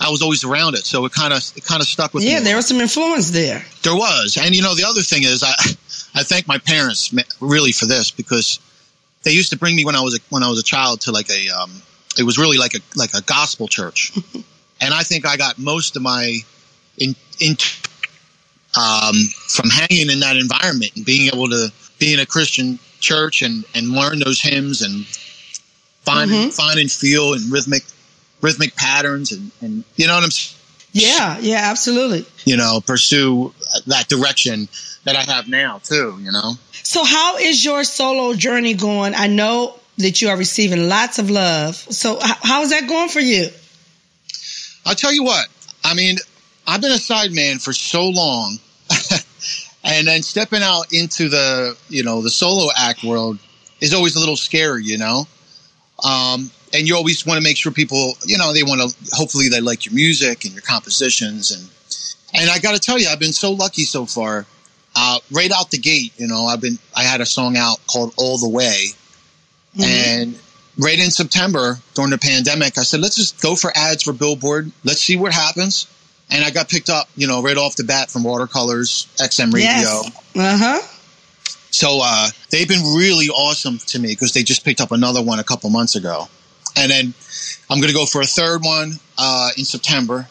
I 0.00 0.10
was 0.10 0.22
always 0.22 0.44
around 0.44 0.74
it. 0.74 0.84
So 0.84 1.04
it 1.04 1.12
kind 1.12 1.32
of 1.32 1.42
it 1.56 1.64
kind 1.64 1.80
of 1.80 1.86
stuck 1.86 2.14
with 2.14 2.24
me. 2.24 2.32
Yeah, 2.32 2.40
there 2.40 2.56
was 2.56 2.66
some 2.66 2.80
influence 2.80 3.30
there. 3.30 3.64
There 3.82 3.94
was, 3.94 4.38
and 4.40 4.54
you 4.54 4.62
know, 4.62 4.74
the 4.74 4.84
other 4.84 5.02
thing 5.02 5.22
is, 5.22 5.42
I 5.42 5.54
I 6.14 6.22
thank 6.24 6.48
my 6.48 6.58
parents 6.58 7.14
really 7.40 7.72
for 7.72 7.86
this 7.86 8.10
because 8.10 8.58
they 9.22 9.32
used 9.32 9.50
to 9.50 9.58
bring 9.58 9.76
me 9.76 9.84
when 9.84 9.94
I 9.94 10.00
was 10.00 10.16
a, 10.16 10.20
when 10.30 10.42
I 10.42 10.48
was 10.48 10.58
a 10.58 10.64
child 10.64 11.02
to 11.02 11.12
like 11.12 11.30
a 11.30 11.48
um, 11.50 11.82
it 12.18 12.24
was 12.24 12.36
really 12.38 12.58
like 12.58 12.74
a 12.74 12.80
like 12.96 13.14
a 13.14 13.22
gospel 13.22 13.68
church, 13.68 14.12
and 14.80 14.92
I 14.94 15.02
think 15.02 15.26
I 15.26 15.36
got 15.36 15.58
most 15.58 15.96
of 15.96 16.02
my 16.02 16.38
in 16.98 17.14
in 17.40 17.56
um, 18.76 19.14
from 19.48 19.70
hanging 19.70 20.10
in 20.10 20.20
that 20.20 20.36
environment 20.36 20.92
and 20.96 21.04
being 21.04 21.30
able 21.32 21.48
to 21.48 21.72
be 21.98 22.12
in 22.12 22.20
a 22.20 22.26
Christian 22.26 22.78
church 23.00 23.42
and 23.42 23.64
and 23.74 23.88
learn 23.90 24.18
those 24.18 24.40
hymns 24.40 24.82
and 24.82 25.06
find 26.04 26.30
Mhm. 26.30 26.52
find 26.52 26.78
and 26.78 26.90
feel 26.90 27.34
and 27.34 27.50
rhythmic 27.50 27.84
rhythmic 28.40 28.74
patterns 28.76 29.32
and 29.32 29.50
and 29.60 29.84
you 29.96 30.06
know 30.06 30.14
what 30.14 30.24
I'm 30.24 30.30
saying 30.30 30.54
Yeah, 30.92 31.38
yeah, 31.40 31.70
absolutely. 31.70 32.24
you 32.44 32.56
know, 32.56 32.80
pursue 32.80 33.52
that 33.86 34.08
direction 34.08 34.68
that 35.04 35.16
I 35.16 35.22
have 35.22 35.48
now 35.48 35.80
too, 35.84 36.18
you 36.22 36.32
know. 36.32 36.58
So, 36.82 37.04
how 37.04 37.36
is 37.36 37.64
your 37.64 37.84
solo 37.84 38.34
journey 38.34 38.74
going? 38.74 39.14
I 39.14 39.26
know 39.26 39.78
that 39.98 40.22
you 40.22 40.28
are 40.28 40.36
receiving 40.36 40.88
lots 40.88 41.18
of 41.18 41.30
love. 41.30 41.74
So, 41.74 42.18
how 42.20 42.62
is 42.62 42.70
that 42.70 42.88
going 42.88 43.08
for 43.08 43.20
you? 43.20 43.48
I'll 44.86 44.94
tell 44.94 45.12
you 45.12 45.24
what, 45.24 45.46
I 45.84 45.94
mean, 45.94 46.16
I've 46.66 46.80
been 46.80 46.92
a 46.92 46.96
sideman 46.96 47.62
for 47.62 47.72
so 47.72 48.08
long 48.08 48.58
and 49.84 50.06
then 50.06 50.22
stepping 50.22 50.62
out 50.62 50.92
into 50.92 51.28
the, 51.28 51.76
you 51.88 52.02
know, 52.02 52.22
the 52.22 52.30
solo 52.30 52.70
act 52.76 53.04
world 53.04 53.38
is 53.80 53.92
always 53.92 54.16
a 54.16 54.18
little 54.18 54.36
scary, 54.36 54.84
you 54.84 54.98
know. 54.98 55.26
Um, 56.02 56.50
and 56.72 56.86
you 56.86 56.96
always 56.96 57.26
want 57.26 57.38
to 57.38 57.42
make 57.42 57.56
sure 57.56 57.72
people, 57.72 58.14
you 58.24 58.38
know, 58.38 58.52
they 58.52 58.62
want 58.62 58.80
to 58.80 59.14
hopefully 59.14 59.48
they 59.48 59.60
like 59.60 59.86
your 59.86 59.94
music 59.94 60.44
and 60.44 60.52
your 60.52 60.62
compositions 60.62 61.50
and 61.50 61.68
and 62.34 62.50
I 62.50 62.58
got 62.58 62.74
to 62.74 62.80
tell 62.80 62.98
you, 62.98 63.08
I've 63.08 63.18
been 63.18 63.32
so 63.32 63.52
lucky 63.52 63.84
so 63.84 64.04
far. 64.04 64.44
Uh, 64.94 65.18
right 65.30 65.50
out 65.50 65.70
the 65.70 65.78
gate, 65.78 66.12
you 66.18 66.26
know, 66.26 66.44
I've 66.44 66.60
been 66.60 66.78
I 66.94 67.04
had 67.04 67.20
a 67.20 67.26
song 67.26 67.56
out 67.56 67.78
called 67.86 68.12
All 68.16 68.38
the 68.38 68.48
Way, 68.48 68.88
Mhm. 69.78 69.84
and 69.84 70.38
right 70.78 70.98
in 70.98 71.10
September 71.10 71.78
during 71.94 72.10
the 72.10 72.18
pandemic, 72.18 72.78
I 72.78 72.82
said, 72.82 73.00
let's 73.00 73.16
just 73.16 73.40
go 73.40 73.56
for 73.56 73.72
ads 73.74 74.02
for 74.02 74.12
Billboard. 74.12 74.70
Let's 74.84 75.00
see 75.02 75.16
what 75.16 75.32
happens. 75.32 75.86
And 76.30 76.44
I 76.44 76.50
got 76.50 76.68
picked 76.68 76.90
up, 76.90 77.08
you 77.16 77.26
know, 77.26 77.42
right 77.42 77.56
off 77.56 77.76
the 77.76 77.84
bat 77.84 78.10
from 78.10 78.22
Watercolors, 78.22 79.06
XM 79.18 79.52
Radio. 79.52 79.68
Yes. 79.70 80.10
Uh 80.36 80.58
huh. 80.58 80.80
So 81.70 82.00
uh, 82.02 82.28
they've 82.50 82.68
been 82.68 82.94
really 82.94 83.28
awesome 83.28 83.78
to 83.78 83.98
me 83.98 84.08
because 84.08 84.32
they 84.32 84.42
just 84.42 84.64
picked 84.64 84.80
up 84.80 84.92
another 84.92 85.22
one 85.22 85.38
a 85.38 85.44
couple 85.44 85.70
months 85.70 85.96
ago. 85.96 86.28
And 86.76 86.90
then 86.90 87.14
I'm 87.70 87.78
going 87.80 87.88
to 87.88 87.94
go 87.94 88.06
for 88.06 88.20
a 88.20 88.26
third 88.26 88.62
one 88.62 88.98
uh, 89.16 89.50
in 89.56 89.64
September. 89.64 90.28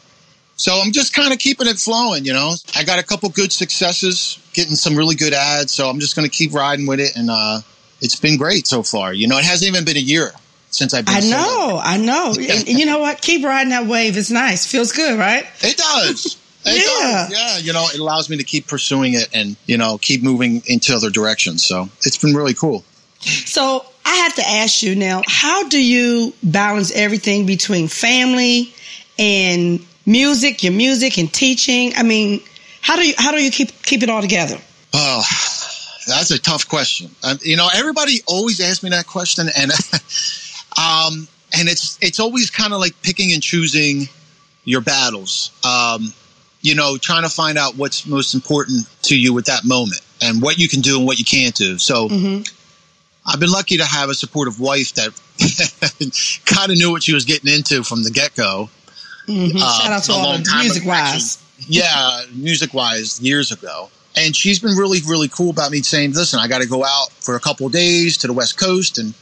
So 0.55 0.73
I'm 0.83 0.91
just 0.91 1.13
kind 1.13 1.31
of 1.33 1.39
keeping 1.39 1.67
it 1.67 1.77
flowing, 1.77 2.25
you 2.25 2.33
know. 2.33 2.55
I 2.75 2.83
got 2.83 2.97
a 2.99 3.03
couple 3.03 3.29
good 3.29 3.51
successes, 3.53 4.39
getting 4.53 4.75
some 4.75 4.95
really 4.95 5.15
good 5.15 5.33
ads. 5.33 5.71
So 5.73 5.87
I'm 5.89 5.99
just 5.99 6.15
going 6.15 6.27
to 6.27 6.35
keep 6.35 6.53
riding 6.53 6.87
with 6.87 6.99
it. 6.99 7.15
And 7.15 7.29
uh, 7.29 7.59
it's 8.01 8.15
been 8.19 8.37
great 8.37 8.67
so 8.67 8.83
far. 8.83 9.13
You 9.13 9.27
know, 9.27 9.37
it 9.37 9.45
hasn't 9.45 9.67
even 9.69 9.85
been 9.85 9.97
a 9.97 10.01
year 10.01 10.31
since 10.69 10.93
I've 10.93 11.05
been 11.05 11.15
I 11.15 11.19
know, 11.21 11.79
I 11.81 11.97
know. 11.97 12.33
And, 12.37 12.67
and 12.67 12.79
you 12.79 12.85
know 12.85 12.99
what? 12.99 13.21
Keep 13.21 13.43
riding 13.45 13.69
that 13.69 13.87
wave. 13.87 14.17
It's 14.17 14.29
nice. 14.31 14.65
Feels 14.65 14.91
good, 14.91 15.17
right? 15.17 15.45
It 15.61 15.77
does. 15.77 16.37
It 16.65 16.83
Yeah. 16.83 17.27
does. 17.27 17.31
Yeah. 17.31 17.57
You 17.59 17.71
know, 17.71 17.87
it 17.93 17.99
allows 17.99 18.29
me 18.29 18.35
to 18.37 18.43
keep 18.43 18.67
pursuing 18.67 19.13
it 19.13 19.29
and, 19.33 19.55
you 19.67 19.77
know, 19.77 19.97
keep 19.99 20.21
moving 20.21 20.61
into 20.65 20.93
other 20.93 21.09
directions. 21.09 21.63
So 21.63 21.87
it's 22.01 22.17
been 22.17 22.33
really 22.35 22.53
cool. 22.53 22.83
So 23.21 23.85
I 24.03 24.15
have 24.15 24.35
to 24.35 24.45
ask 24.45 24.83
you 24.83 24.93
now, 24.95 25.21
how 25.27 25.69
do 25.69 25.81
you 25.81 26.33
balance 26.43 26.91
everything 26.91 27.45
between 27.45 27.87
family 27.87 28.73
and 29.17 29.79
music, 30.05 30.61
your 30.61 30.73
music 30.73 31.17
and 31.17 31.31
teaching? 31.33 31.93
I 31.95 32.03
mean, 32.03 32.41
how 32.81 32.97
do 32.97 33.07
you 33.07 33.13
how 33.17 33.31
do 33.31 33.41
you 33.41 33.51
keep 33.51 33.71
keep 33.83 34.03
it 34.03 34.09
all 34.09 34.21
together? 34.21 34.57
Oh, 34.93 35.23
that's 36.07 36.31
a 36.31 36.39
tough 36.39 36.67
question. 36.67 37.09
Um, 37.23 37.37
you 37.43 37.55
know, 37.57 37.67
everybody 37.75 38.21
always 38.27 38.59
asks 38.59 38.83
me 38.83 38.89
that 38.91 39.07
question, 39.07 39.47
and 39.57 39.71
um, 40.77 41.27
and 41.57 41.67
it's 41.69 41.97
it's 42.01 42.19
always 42.19 42.49
kind 42.49 42.73
of 42.73 42.79
like 42.79 42.99
picking 43.01 43.31
and 43.33 43.41
choosing 43.43 44.07
your 44.63 44.81
battles. 44.81 45.51
Um, 45.65 46.13
you 46.61 46.75
know, 46.75 46.97
trying 46.97 47.23
to 47.23 47.29
find 47.29 47.57
out 47.57 47.75
what's 47.77 48.05
most 48.05 48.33
important 48.33 48.87
to 49.03 49.17
you 49.19 49.37
at 49.37 49.45
that 49.45 49.63
moment, 49.65 50.01
and 50.21 50.41
what 50.41 50.57
you 50.57 50.67
can 50.67 50.81
do 50.81 50.97
and 50.97 51.05
what 51.05 51.19
you 51.19 51.25
can't 51.25 51.55
do. 51.55 51.77
So, 51.77 52.09
hmm 52.09 52.41
I've 53.29 53.41
been 53.41 53.51
lucky 53.51 53.75
to 53.75 53.83
have 53.83 54.09
a 54.09 54.13
supportive 54.13 54.57
wife 54.61 54.93
that 54.93 55.11
kind 56.45 56.71
of 56.71 56.77
knew 56.77 56.91
what 56.91 57.03
she 57.03 57.13
was 57.13 57.25
getting 57.25 57.53
into 57.53 57.83
from 57.83 58.03
the 58.03 58.11
get 58.11 58.33
go. 58.35 58.69
hmm 59.25 59.49
Uh, 59.61 59.81
Shout 59.81 59.91
out 59.91 60.03
to 60.03 60.13
all 60.13 60.31
the 60.37 60.57
music 60.61 60.85
wise. 60.85 61.37
yeah, 61.67 62.21
music 62.33 62.73
wise, 62.73 63.19
years 63.21 63.51
ago. 63.51 63.89
And 64.17 64.35
she's 64.35 64.57
been 64.59 64.75
really, 64.75 64.99
really 65.07 65.27
cool 65.27 65.51
about 65.51 65.69
me 65.69 65.83
saying, 65.83 66.13
listen, 66.13 66.39
I 66.39 66.47
got 66.47 66.61
to 66.63 66.67
go 66.67 66.83
out 66.83 67.11
for 67.11 67.35
a 67.35 67.39
couple 67.39 67.67
of 67.67 67.71
days 67.71 68.17
to 68.17 68.27
the 68.27 68.33
West 68.33 68.57
Coast. 68.57 68.97
And 68.97 69.13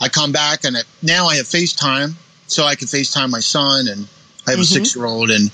I 0.00 0.10
come 0.10 0.32
back 0.32 0.64
and 0.64 0.76
it, 0.76 0.84
now 1.02 1.26
I 1.26 1.36
have 1.36 1.46
FaceTime. 1.46 2.12
So 2.46 2.64
I 2.64 2.74
can 2.74 2.86
FaceTime 2.86 3.30
my 3.30 3.40
son 3.40 3.88
and 3.88 4.06
I 4.46 4.50
have 4.50 4.60
a 4.60 4.62
Mhm. 4.62 4.72
six 4.72 4.94
year 4.94 5.06
old. 5.06 5.30
And 5.30 5.50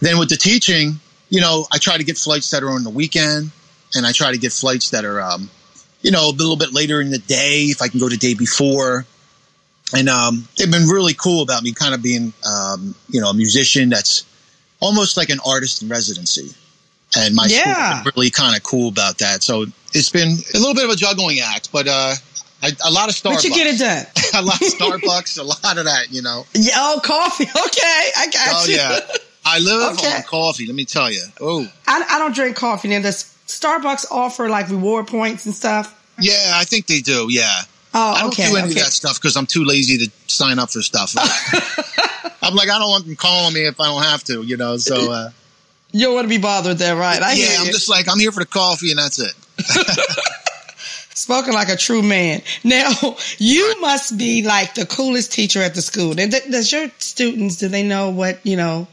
then 0.00 0.18
with 0.18 0.28
the 0.28 0.36
teaching, 0.36 1.00
you 1.30 1.40
know, 1.40 1.66
I 1.72 1.78
try 1.78 1.96
to 1.96 2.04
get 2.04 2.18
flights 2.18 2.50
that 2.50 2.62
are 2.62 2.70
on 2.70 2.84
the 2.84 2.90
weekend 2.90 3.50
and 3.94 4.06
I 4.06 4.12
try 4.12 4.30
to 4.30 4.38
get 4.38 4.52
flights 4.52 4.90
that 4.90 5.06
are, 5.06 5.22
um, 5.22 5.48
you 6.02 6.10
know, 6.10 6.28
a 6.28 6.32
little 6.32 6.56
bit 6.56 6.74
later 6.74 7.00
in 7.00 7.10
the 7.10 7.18
day 7.18 7.62
if 7.64 7.80
I 7.80 7.88
can 7.88 7.98
go 7.98 8.10
the 8.10 8.18
day 8.18 8.34
before. 8.34 9.06
And 9.94 10.10
um, 10.10 10.46
they've 10.58 10.70
been 10.70 10.86
really 10.86 11.14
cool 11.14 11.40
about 11.40 11.62
me 11.62 11.72
kind 11.72 11.94
of 11.94 12.02
being, 12.02 12.34
um, 12.44 12.94
you 13.08 13.22
know, 13.22 13.30
a 13.30 13.34
musician 13.34 13.88
that's 13.88 14.24
almost 14.80 15.16
like 15.16 15.30
an 15.30 15.40
artist 15.46 15.80
in 15.82 15.88
residency. 15.88 16.54
And 17.16 17.34
my 17.34 17.46
Yeah. 17.46 18.00
school's 18.02 18.14
really 18.16 18.30
kind 18.30 18.56
of 18.56 18.62
cool 18.62 18.88
about 18.88 19.18
that. 19.18 19.42
So 19.42 19.66
it's 19.94 20.10
been 20.10 20.28
a 20.54 20.58
little 20.58 20.74
bit 20.74 20.84
of 20.84 20.90
a 20.90 20.96
juggling 20.96 21.40
act, 21.40 21.70
but 21.72 21.88
uh, 21.88 22.14
I, 22.62 22.72
a 22.84 22.90
lot 22.90 23.08
of 23.08 23.14
Starbucks. 23.14 23.34
But 23.34 23.44
you 23.44 23.54
get 23.54 23.66
it 23.66 23.78
done. 23.78 24.04
a 24.34 24.42
lot 24.44 24.60
of 24.60 24.66
Starbucks, 24.78 25.38
a 25.38 25.42
lot 25.42 25.78
of 25.78 25.84
that, 25.84 26.06
you 26.10 26.20
know. 26.22 26.44
Yeah, 26.54 26.72
oh, 26.76 27.00
coffee. 27.02 27.44
Okay, 27.66 28.10
I 28.16 28.26
got 28.30 28.48
Oh 28.50 28.64
you. 28.66 28.76
yeah, 28.76 29.00
I 29.44 29.58
live 29.60 29.98
Okay. 29.98 30.16
on 30.16 30.22
coffee. 30.24 30.66
Let 30.66 30.74
me 30.74 30.84
tell 30.84 31.10
you. 31.10 31.22
Oh 31.40 31.66
I, 31.86 32.04
I 32.10 32.18
don't 32.18 32.34
drink 32.34 32.56
coffee. 32.56 32.88
Now, 32.88 33.00
does 33.00 33.24
Starbucks 33.46 34.10
offer 34.10 34.48
like 34.50 34.68
reward 34.68 35.06
points 35.06 35.46
and 35.46 35.54
stuff? 35.54 35.94
yeah, 36.20 36.50
I 36.54 36.64
think 36.64 36.86
they 36.88 37.00
do. 37.00 37.28
Yeah, 37.30 37.48
Oh, 37.94 38.12
I 38.12 38.20
don't 38.20 38.28
okay. 38.32 38.50
do 38.50 38.56
any 38.56 38.68
okay. 38.70 38.80
of 38.80 38.84
that 38.86 38.92
stuff 38.92 39.14
because 39.20 39.34
I'm 39.36 39.46
too 39.46 39.64
lazy 39.64 39.96
to 40.04 40.10
sign 40.26 40.58
up 40.58 40.70
for 40.70 40.82
stuff. 40.82 41.14
I'm 42.42 42.54
like, 42.54 42.68
I 42.68 42.78
don't 42.78 42.90
want 42.90 43.06
them 43.06 43.16
calling 43.16 43.54
me 43.54 43.66
if 43.66 43.80
I 43.80 43.86
don't 43.86 44.02
have 44.02 44.22
to, 44.24 44.42
you 44.42 44.56
know. 44.58 44.76
So 44.76 45.10
uh, 45.10 45.30
You 45.98 46.04
don't 46.04 46.14
want 46.14 46.26
to 46.26 46.28
be 46.28 46.38
bothered 46.38 46.78
there, 46.78 46.94
right? 46.94 47.20
I 47.20 47.32
yeah, 47.32 47.56
I'm 47.58 47.66
you. 47.66 47.72
just 47.72 47.88
like, 47.88 48.08
I'm 48.08 48.20
here 48.20 48.30
for 48.30 48.38
the 48.38 48.46
coffee 48.46 48.90
and 48.90 49.00
that's 49.00 49.18
it. 49.18 49.34
Spoken 51.16 51.52
like 51.52 51.70
a 51.70 51.76
true 51.76 52.04
man. 52.04 52.40
Now, 52.62 52.92
you 53.38 53.80
must 53.80 54.16
be 54.16 54.44
like 54.44 54.74
the 54.74 54.86
coolest 54.86 55.32
teacher 55.32 55.60
at 55.60 55.74
the 55.74 55.82
school. 55.82 56.14
Does 56.14 56.70
your 56.70 56.88
students, 56.98 57.56
do 57.56 57.66
they 57.66 57.82
know 57.82 58.10
what, 58.10 58.38
you 58.46 58.56
know, 58.56 58.86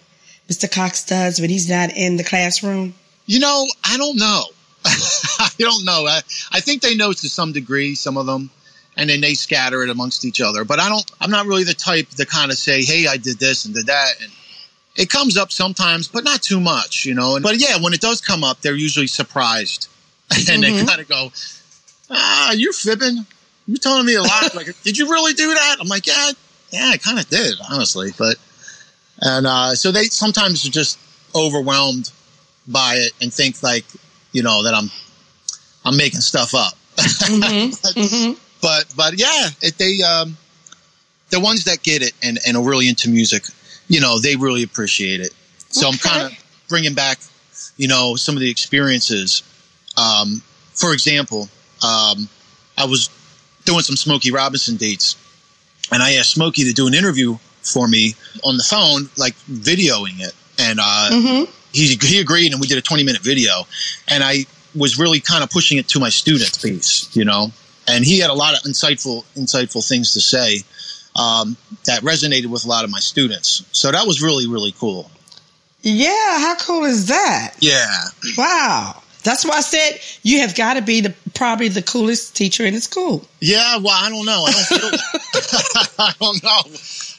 Mr. 0.49 0.71
Cox 0.71 1.05
does 1.05 1.39
when 1.39 1.51
he's 1.51 1.69
not 1.69 1.91
in 1.95 2.17
the 2.17 2.23
classroom? 2.23 2.95
You 3.27 3.39
know, 3.39 3.67
I 3.83 3.97
don't 3.97 4.17
know. 4.17 4.43
I 4.85 5.49
don't 5.59 5.85
know. 5.85 6.07
I, 6.07 6.21
I 6.51 6.59
think 6.59 6.81
they 6.81 6.95
know 6.95 7.13
to 7.13 7.29
some 7.29 7.51
degree, 7.51 7.93
some 7.93 8.17
of 8.17 8.25
them. 8.25 8.49
and 8.97 9.09
then 9.09 9.21
they 9.21 9.33
scatter 9.33 9.83
it 9.83 9.89
amongst 9.89 10.25
each 10.25 10.41
other. 10.41 10.63
But 10.63 10.79
I 10.79 10.89
don't. 10.89 11.05
I'm 11.21 11.31
not 11.31 11.45
really 11.45 11.63
the 11.63 11.73
type 11.73 12.09
to 12.11 12.25
kind 12.25 12.51
of 12.51 12.57
say, 12.57 12.83
"Hey, 12.83 13.07
I 13.07 13.17
did 13.17 13.39
this 13.39 13.65
and 13.65 13.73
did 13.73 13.87
that." 13.87 14.13
And 14.21 14.31
it 14.95 15.09
comes 15.09 15.37
up 15.37 15.51
sometimes, 15.51 16.07
but 16.07 16.23
not 16.23 16.41
too 16.41 16.59
much, 16.59 17.05
you 17.05 17.13
know. 17.13 17.35
And, 17.35 17.43
but 17.43 17.57
yeah, 17.57 17.77
when 17.81 17.93
it 17.93 18.01
does 18.01 18.21
come 18.21 18.43
up, 18.43 18.61
they're 18.61 18.75
usually 18.75 19.07
surprised, 19.07 19.89
and 20.49 20.63
they 20.63 20.83
kind 20.85 21.01
of 21.01 21.07
go, 21.07 21.31
"Ah, 22.09 22.51
you're 22.53 22.73
fibbing. 22.73 23.25
You're 23.67 23.77
telling 23.77 24.05
me 24.05 24.15
a 24.15 24.21
lot. 24.21 24.55
like, 24.55 24.67
did 24.83 24.97
you 24.97 25.09
really 25.09 25.33
do 25.33 25.53
that?" 25.53 25.77
I'm 25.79 25.87
like, 25.87 26.07
"Yeah, 26.07 26.31
yeah, 26.71 26.91
I 26.93 26.97
kind 26.97 27.19
of 27.19 27.27
did, 27.29 27.55
honestly." 27.69 28.11
But 28.17 28.37
and 29.21 29.47
uh, 29.47 29.75
so 29.75 29.91
they 29.91 30.05
sometimes 30.05 30.65
are 30.65 30.71
just 30.71 30.99
overwhelmed 31.35 32.11
by 32.67 32.95
it 32.95 33.11
and 33.21 33.33
think 33.33 33.61
like, 33.61 33.85
you 34.31 34.43
know, 34.43 34.63
that 34.63 34.73
I'm 34.73 34.89
I'm 35.83 35.97
making 35.97 36.21
stuff 36.21 36.53
up. 36.55 36.73
but, 36.95 38.37
but 38.61 38.85
but 38.95 39.19
yeah, 39.19 39.49
it, 39.61 39.77
they 39.77 39.99
um, 40.03 40.37
the 41.29 41.39
ones 41.39 41.65
that 41.65 41.83
get 41.83 42.01
it 42.01 42.13
and 42.23 42.39
and 42.47 42.57
are 42.57 42.63
really 42.63 42.87
into 42.89 43.09
music, 43.09 43.45
you 43.87 44.01
know, 44.01 44.19
they 44.19 44.35
really 44.35 44.63
appreciate 44.63 45.21
it. 45.21 45.33
So 45.69 45.87
I'm 45.87 45.97
kind 45.97 46.31
of 46.31 46.67
bringing 46.67 46.93
back, 46.93 47.19
you 47.77 47.87
know, 47.87 48.15
some 48.15 48.35
of 48.35 48.41
the 48.41 48.49
experiences. 48.49 49.43
Um, 49.97 50.41
for 50.73 50.93
example, 50.93 51.49
um, 51.83 52.27
I 52.77 52.85
was 52.85 53.09
doing 53.65 53.81
some 53.81 53.95
Smokey 53.95 54.31
Robinson 54.31 54.75
dates, 54.75 55.15
and 55.91 56.01
I 56.01 56.13
asked 56.13 56.31
Smokey 56.31 56.63
to 56.63 56.73
do 56.73 56.87
an 56.87 56.93
interview 56.93 57.37
for 57.61 57.87
me 57.87 58.13
on 58.43 58.57
the 58.57 58.63
phone, 58.63 59.09
like 59.17 59.35
videoing 59.49 60.19
it, 60.19 60.33
and 60.59 60.79
uh, 60.81 61.45
he 61.73 61.97
he 62.01 62.19
agreed, 62.19 62.51
and 62.51 62.61
we 62.61 62.67
did 62.67 62.77
a 62.77 62.81
20 62.81 63.03
minute 63.03 63.21
video, 63.21 63.63
and 64.07 64.23
I 64.23 64.45
was 64.75 64.99
really 64.99 65.19
kind 65.19 65.43
of 65.43 65.49
pushing 65.49 65.77
it 65.77 65.87
to 65.89 65.99
my 65.99 66.09
student 66.09 66.61
piece, 66.61 67.13
you 67.15 67.25
know, 67.25 67.51
and 67.87 68.05
he 68.05 68.19
had 68.19 68.29
a 68.29 68.33
lot 68.33 68.53
of 68.53 68.61
insightful 68.63 69.23
insightful 69.35 69.87
things 69.87 70.13
to 70.13 70.21
say 70.21 70.63
um, 71.15 71.57
that 71.85 72.01
resonated 72.01 72.47
with 72.47 72.65
a 72.65 72.67
lot 72.67 72.83
of 72.83 72.91
my 72.91 72.99
students. 72.99 73.63
So 73.71 73.91
that 73.91 74.05
was 74.07 74.21
really 74.21 74.47
really 74.47 74.73
cool. 74.77 75.09
Yeah, 75.81 76.39
how 76.39 76.55
cool 76.55 76.83
is 76.85 77.07
that? 77.07 77.55
Yeah, 77.59 77.85
Wow. 78.37 79.01
That's 79.23 79.43
why 79.43 79.55
I 79.57 79.61
said 79.61 79.99
you 80.21 80.39
have 80.41 80.55
got 80.55 80.75
to 80.75 80.83
be 80.83 81.01
the 81.01 81.13
probably 81.33 81.67
the 81.67 81.81
coolest 81.81 82.35
teacher 82.35 82.63
in 82.63 82.75
the 82.75 82.79
school. 82.81 83.25
yeah. 83.41 83.77
Well, 83.77 83.89
I 83.89 84.09
don't 84.09 84.25
know. 84.25 84.43
I 84.45 84.51
don't 84.51 84.79
feel. 84.79 84.89
I 85.99 86.13
don't 86.19 86.43
know. 86.43 86.61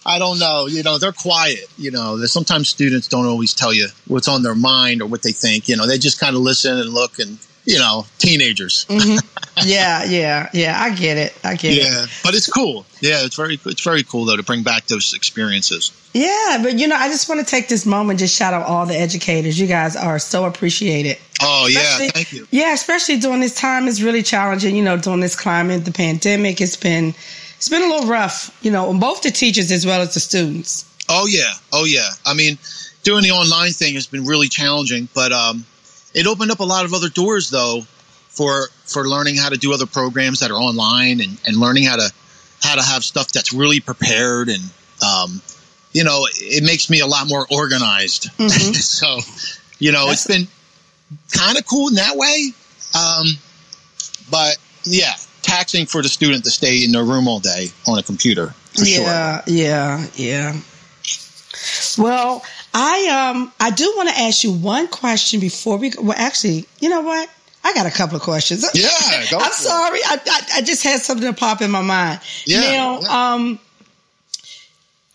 I 0.07 0.19
don't 0.21 0.39
know. 0.39 0.67
You 0.67 0.85
know, 0.85 0.99
they're 0.99 1.11
quiet. 1.11 1.65
You 1.79 1.91
know, 1.91 2.17
sometimes 2.27 2.69
students 2.69 3.09
don't 3.09 3.27
always 3.27 3.53
tell 3.53 3.75
you 3.75 3.89
what's 4.07 4.29
on 4.29 4.45
their 4.45 4.55
mind 4.55 5.03
or 5.03 5.07
what 5.07 5.25
they 5.25 5.33
think. 5.33 5.69
You 5.69 5.77
know, 5.77 5.87
they 5.87 5.99
just 5.99 6.21
kind 6.21 6.37
of 6.37 6.43
listen 6.43 6.79
and 6.79 6.91
look 6.91 7.19
and 7.19 7.39
you 7.67 7.79
know, 7.79 8.07
teenagers. 8.19 8.87
Yeah, 9.65 10.05
yeah, 10.05 10.51
yeah. 10.53 10.79
I 10.79 10.95
get 10.95 11.17
it. 11.17 11.35
I 11.43 11.55
get 11.57 11.79
it. 11.79 11.85
Yeah, 11.85 12.05
but 12.23 12.35
it's 12.35 12.47
cool. 12.47 12.85
Yeah, 13.01 13.25
it's 13.25 13.37
very 13.37 13.59
it's 13.65 13.83
very 13.83 14.03
cool 14.03 14.27
though 14.27 14.37
to 14.37 14.43
bring 14.43 14.63
back 14.63 14.85
those 14.87 15.15
experiences. 15.15 15.93
Yeah, 16.13 16.61
but 16.63 16.79
you 16.79 16.87
know, 16.87 16.95
I 16.95 17.09
just 17.09 17.27
want 17.27 17.41
to 17.41 17.47
take 17.47 17.69
this 17.69 17.87
moment 17.87 18.19
just 18.19 18.37
shout 18.37 18.53
out 18.53 18.67
all 18.67 18.85
the 18.85 18.95
educators. 18.95 19.59
You 19.59 19.67
guys 19.67 19.97
are 19.97 20.19
so 20.19 20.45
appreciated. 20.45 21.17
Oh 21.43 21.69
yeah, 21.71 22.09
thank 22.11 22.33
you. 22.33 22.47
Yeah, 22.51 22.75
especially 22.75 23.19
during 23.19 23.41
this 23.41 23.55
time 23.55 23.89
is 23.89 24.03
really 24.03 24.23
challenging. 24.23 24.77
You 24.77 24.85
know, 24.85 24.99
during 24.99 25.21
this 25.21 25.35
climate, 25.35 25.87
the 25.87 25.93
pandemic, 25.93 26.61
it's 26.61 26.77
been 26.77 27.15
it's 27.57 27.71
been 27.71 27.83
a 27.83 27.87
little 27.87 28.09
rough. 28.09 28.57
You 28.63 28.71
know, 28.71 28.91
on 28.91 29.01
both 29.01 29.23
the 29.23 29.31
teachers 29.31 29.73
as 29.73 29.87
well 29.87 30.03
as 30.03 30.13
the 30.13 30.21
students. 30.21 30.85
Oh 31.09 31.27
yeah, 31.27 31.55
oh 31.73 31.87
yeah. 31.87 32.11
I 32.27 32.35
mean, 32.35 32.59
doing 33.05 33.23
the 33.23 33.31
online 33.31 33.73
thing 33.73 33.95
has 33.95 34.07
been 34.07 34.27
really 34.27 34.49
challenging, 34.49 35.09
but 35.15 35.33
um, 35.33 35.65
it 36.17 36.27
opened 36.27 36.51
up 36.51 36.61
a 36.61 36.65
lot 36.65 36.85
of 36.85 36.95
other 36.95 37.11
doors 37.11 37.51
though 37.51 37.83
for 38.29 38.69
for 38.85 39.07
learning 39.07 39.37
how 39.37 39.51
to 39.51 39.57
do 39.57 39.73
other 39.73 39.87
programs 39.87 40.41
that 40.41 40.51
are 40.51 40.57
online 40.57 41.21
and, 41.21 41.39
and 41.47 41.57
learning 41.59 41.85
how 41.85 41.97
to 41.97 42.11
how 42.63 42.75
to 42.75 42.83
have 42.83 43.05
stuff 43.05 43.31
that's 43.31 43.53
really 43.53 43.79
prepared 43.79 44.49
and 44.49 44.63
um, 45.07 45.41
you 45.93 46.03
know 46.03 46.27
it 46.33 46.65
makes 46.65 46.91
me 46.91 47.01
a 47.01 47.07
lot 47.07 47.29
more 47.29 47.47
organized. 47.53 48.31
so 48.51 49.21
you 49.79 49.93
know 49.93 50.11
it's 50.11 50.27
been 50.27 50.49
kind 51.31 51.59
of 51.59 51.67
cool 51.67 51.89
in 51.89 51.95
that 51.95 52.17
way, 52.17 52.51
um, 52.99 53.27
but 54.31 54.57
yeah, 54.85 55.13
taxing 55.43 55.87
for 55.87 56.03
the 56.03 56.09
student 56.09 56.45
to 56.45 56.51
stay 56.51 56.83
in 56.83 56.93
their 56.93 57.05
room 57.05 57.29
all 57.29 57.41
day 57.41 57.69
on 57.87 57.99
a 57.99 58.03
computer. 58.03 58.49
For 58.75 58.85
sure. 58.85 59.05
yeah, 59.05 59.43
yeah, 59.47 60.07
yeah. 60.17 60.57
Well, 61.99 62.45
I 62.79 63.33
um 63.33 63.51
I 63.59 63.71
do 63.71 63.91
want 63.97 64.11
to 64.11 64.19
ask 64.19 64.45
you 64.45 64.53
one 64.53 64.87
question 64.89 65.41
before 65.41 65.79
we. 65.79 65.91
go. 65.91 66.03
Well, 66.03 66.15
actually, 66.19 66.67
you 66.79 66.91
know 66.91 67.01
what? 67.01 67.27
I 67.65 67.73
got 67.73 67.87
a 67.87 67.91
couple 67.91 68.17
of 68.17 68.23
questions. 68.23 68.69
Yeah, 68.75 68.87
I'm 69.39 69.53
sorry. 69.53 69.99
I, 70.05 70.21
I 70.27 70.41
I 70.57 70.61
just 70.61 70.83
had 70.85 71.01
something 71.01 71.27
to 71.27 71.33
pop 71.33 71.63
in 71.63 71.71
my 71.71 71.81
mind. 71.81 72.21
Yeah, 72.45 72.61
Now, 72.61 73.01
yeah. 73.01 73.33
um. 73.35 73.59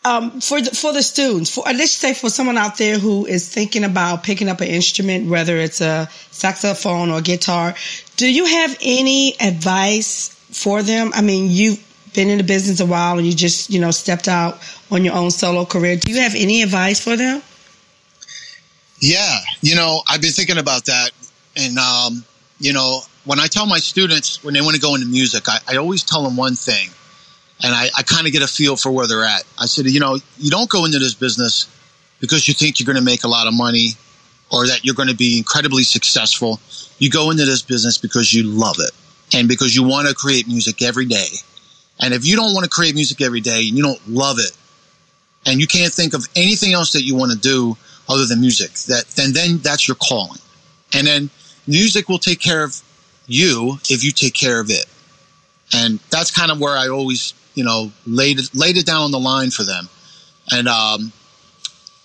Um, 0.04 0.42
for 0.42 0.60
the 0.60 0.72
for 0.72 0.92
the 0.94 1.04
students, 1.04 1.54
for 1.54 1.64
let's 1.66 1.92
say 1.92 2.16
for 2.16 2.32
someone 2.32 2.58
out 2.58 2.78
there 2.80 2.98
who 2.98 3.28
is 3.28 3.48
thinking 3.48 3.84
about 3.84 4.24
picking 4.24 4.50
up 4.50 4.60
an 4.60 4.68
instrument, 4.68 5.30
whether 5.30 5.56
it's 5.58 5.80
a 5.80 6.10
saxophone 6.32 7.12
or 7.12 7.22
guitar, 7.22 7.76
do 8.18 8.28
you 8.28 8.46
have 8.46 8.76
any 8.82 9.36
advice 9.40 10.30
for 10.50 10.82
them? 10.82 11.12
I 11.14 11.22
mean, 11.22 11.52
you've 11.52 11.78
been 12.16 12.32
in 12.32 12.40
the 12.40 12.44
business 12.44 12.80
a 12.80 12.86
while 12.88 13.20
and 13.20 13.28
you 13.28 13.34
just 13.36 13.70
you 13.70 13.80
know 13.80 13.92
stepped 13.92 14.28
out 14.28 14.58
on 14.90 15.06
your 15.06 15.14
own 15.14 15.30
solo 15.30 15.66
career. 15.66 15.98
Do 15.98 16.12
you 16.12 16.20
have 16.22 16.34
any 16.34 16.64
advice 16.64 17.00
for 17.00 17.16
them? 17.16 17.44
Yeah, 19.02 19.40
you 19.62 19.76
know, 19.76 20.02
I've 20.08 20.22
been 20.22 20.32
thinking 20.32 20.60
about 20.60 20.86
that, 20.86 21.10
and 21.58 21.78
um, 21.80 22.24
you 22.60 22.72
know, 22.72 23.02
when 23.26 23.40
I 23.40 23.48
tell 23.48 23.66
my 23.66 23.80
students 23.80 24.44
when 24.44 24.54
they 24.54 24.62
want 24.62 24.76
to 24.76 24.82
go 24.82 24.94
into 24.94 25.08
music, 25.08 25.44
I, 25.48 25.58
I 25.68 25.78
always 25.78 26.04
tell 26.04 26.24
them 26.24 26.38
one 26.38 26.54
thing, 26.54 26.90
and 27.64 27.74
I, 27.74 27.90
I 27.98 28.04
kind 28.04 28.28
of 28.28 28.34
get 28.34 28.44
a 28.44 28.48
feel 28.48 28.76
for 28.76 28.92
where 28.92 29.08
they're 29.08 29.26
at. 29.26 29.44
I 29.60 29.66
said, 29.66 29.88
you 29.88 30.00
know, 30.00 30.20
you 30.38 30.52
don't 30.52 30.70
go 30.70 30.86
into 30.86 31.00
this 31.00 31.16
business 31.16 31.68
because 32.20 32.48
you 32.48 32.54
think 32.54 32.80
you're 32.80 32.86
going 32.86 32.98
to 32.98 33.04
make 33.04 33.24
a 33.24 33.28
lot 33.28 33.48
of 33.48 33.56
money 33.56 33.90
or 34.52 34.68
that 34.68 34.86
you're 34.86 34.96
going 34.96 35.10
to 35.10 35.16
be 35.16 35.38
incredibly 35.38 35.84
successful. 35.84 36.60
You 37.00 37.10
go 37.10 37.32
into 37.32 37.46
this 37.46 37.64
business 37.64 37.98
because 37.98 38.32
you 38.32 38.44
love 38.44 38.76
it 38.80 38.92
and 39.36 39.48
because 39.48 39.76
you 39.76 39.84
want 39.84 40.08
to 40.08 40.14
create 40.14 40.48
music 40.48 40.84
every 40.84 41.06
day. 41.06 41.28
And 42.00 42.14
if 42.14 42.26
you 42.28 42.36
don't 42.36 42.54
want 42.54 42.66
to 42.66 42.70
create 42.70 42.94
music 42.94 43.22
every 43.22 43.42
day 43.42 43.68
and 43.68 43.78
you 43.78 43.84
don't 43.84 44.08
love 44.08 44.38
it, 44.40 44.52
and 45.46 45.60
you 45.60 45.66
can't 45.66 45.92
think 45.92 46.14
of 46.14 46.28
anything 46.36 46.74
else 46.74 46.92
that 46.92 47.02
you 47.02 47.16
want 47.16 47.32
to 47.32 47.38
do 47.38 47.76
other 48.10 48.26
than 48.26 48.42
music, 48.42 48.72
that 48.88 49.06
then 49.16 49.34
then 49.34 49.58
that's 49.60 49.88
your 49.88 49.96
calling. 49.96 50.40
And 50.94 51.08
then 51.08 51.30
music 51.68 52.10
will 52.10 52.20
take 52.20 52.40
care 52.40 52.64
of 52.64 52.82
you 53.28 53.78
if 53.90 54.04
you 54.04 54.12
take 54.12 54.34
care 54.34 54.60
of 54.60 54.70
it. 54.70 54.86
And 55.74 56.00
that's 56.10 56.32
kind 56.32 56.52
of 56.52 56.60
where 56.60 56.78
I 56.78 56.90
always, 56.90 57.34
you 57.56 57.64
know, 57.64 57.92
laid 58.06 58.40
it, 58.40 58.50
laid 58.54 58.78
it 58.78 58.86
down 58.86 59.04
on 59.04 59.12
the 59.12 59.20
line 59.20 59.52
for 59.52 59.64
them. 59.64 59.88
And 60.52 60.68
um, 60.68 61.14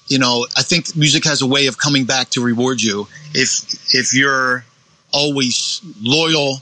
you 0.08 0.18
know, 0.18 0.46
I 0.56 0.62
think 0.62 0.94
music 0.96 1.24
has 1.24 1.42
a 1.42 1.46
way 1.46 1.66
of 1.66 1.78
coming 1.78 2.04
back 2.04 2.30
to 2.30 2.40
reward 2.44 2.80
you 2.80 3.08
if 3.34 3.94
if 3.94 4.14
you're 4.14 4.64
always 5.12 5.80
loyal 6.00 6.60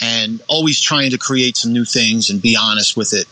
and 0.00 0.42
always 0.48 0.80
trying 0.80 1.10
to 1.10 1.18
create 1.18 1.56
some 1.56 1.72
new 1.72 1.84
things 1.84 2.30
and 2.30 2.40
be 2.40 2.56
honest 2.56 2.96
with 2.96 3.12
it 3.12 3.26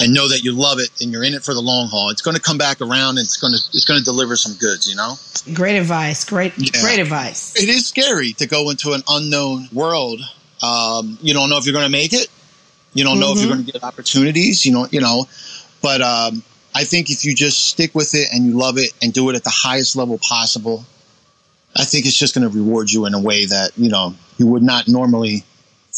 and 0.00 0.14
know 0.14 0.28
that 0.28 0.44
you 0.44 0.52
love 0.52 0.78
it 0.78 0.90
and 1.00 1.12
you're 1.12 1.24
in 1.24 1.34
it 1.34 1.42
for 1.42 1.54
the 1.54 1.60
long 1.60 1.88
haul. 1.88 2.10
It's 2.10 2.22
going 2.22 2.36
to 2.36 2.42
come 2.42 2.58
back 2.58 2.80
around 2.80 3.18
and 3.18 3.24
it's 3.24 3.36
going 3.36 3.52
to 3.52 3.58
it's 3.72 3.84
going 3.84 3.98
to 3.98 4.04
deliver 4.04 4.36
some 4.36 4.54
goods, 4.54 4.88
you 4.88 4.96
know? 4.96 5.14
Great 5.54 5.76
advice. 5.76 6.24
Great 6.24 6.52
Yeah. 6.56 6.80
great 6.80 6.98
advice. 7.00 7.54
It 7.56 7.68
is 7.68 7.86
scary 7.86 8.32
to 8.34 8.46
go 8.46 8.70
into 8.70 8.92
an 8.92 9.02
unknown 9.08 9.68
world. 9.72 10.20
Um, 10.62 11.18
you 11.20 11.34
don't 11.34 11.50
know 11.50 11.58
if 11.58 11.66
you're 11.66 11.72
going 11.72 11.86
to 11.86 11.90
make 11.90 12.12
it. 12.12 12.28
You 12.94 13.04
don't 13.04 13.20
know 13.20 13.32
if 13.32 13.38
you're 13.38 13.52
going 13.52 13.64
to 13.64 13.72
get 13.72 13.84
opportunities, 13.84 14.64
you 14.64 14.72
know, 14.72 14.88
you 14.90 15.00
know, 15.00 15.26
but 15.82 16.00
um, 16.00 16.42
I 16.74 16.84
think 16.84 17.10
if 17.10 17.24
you 17.24 17.34
just 17.34 17.68
stick 17.68 17.94
with 17.94 18.14
it 18.14 18.28
and 18.32 18.46
you 18.46 18.52
love 18.52 18.78
it 18.78 18.92
and 19.02 19.12
do 19.12 19.28
it 19.30 19.36
at 19.36 19.44
the 19.44 19.50
highest 19.50 19.94
level 19.94 20.18
possible, 20.18 20.84
I 21.76 21.84
think 21.84 22.06
it's 22.06 22.16
just 22.16 22.34
going 22.34 22.50
to 22.50 22.56
reward 22.56 22.90
you 22.90 23.06
in 23.06 23.14
a 23.14 23.20
way 23.20 23.44
that, 23.44 23.72
you 23.76 23.88
know, 23.88 24.14
you 24.38 24.46
would 24.46 24.62
not 24.62 24.88
normally 24.88 25.44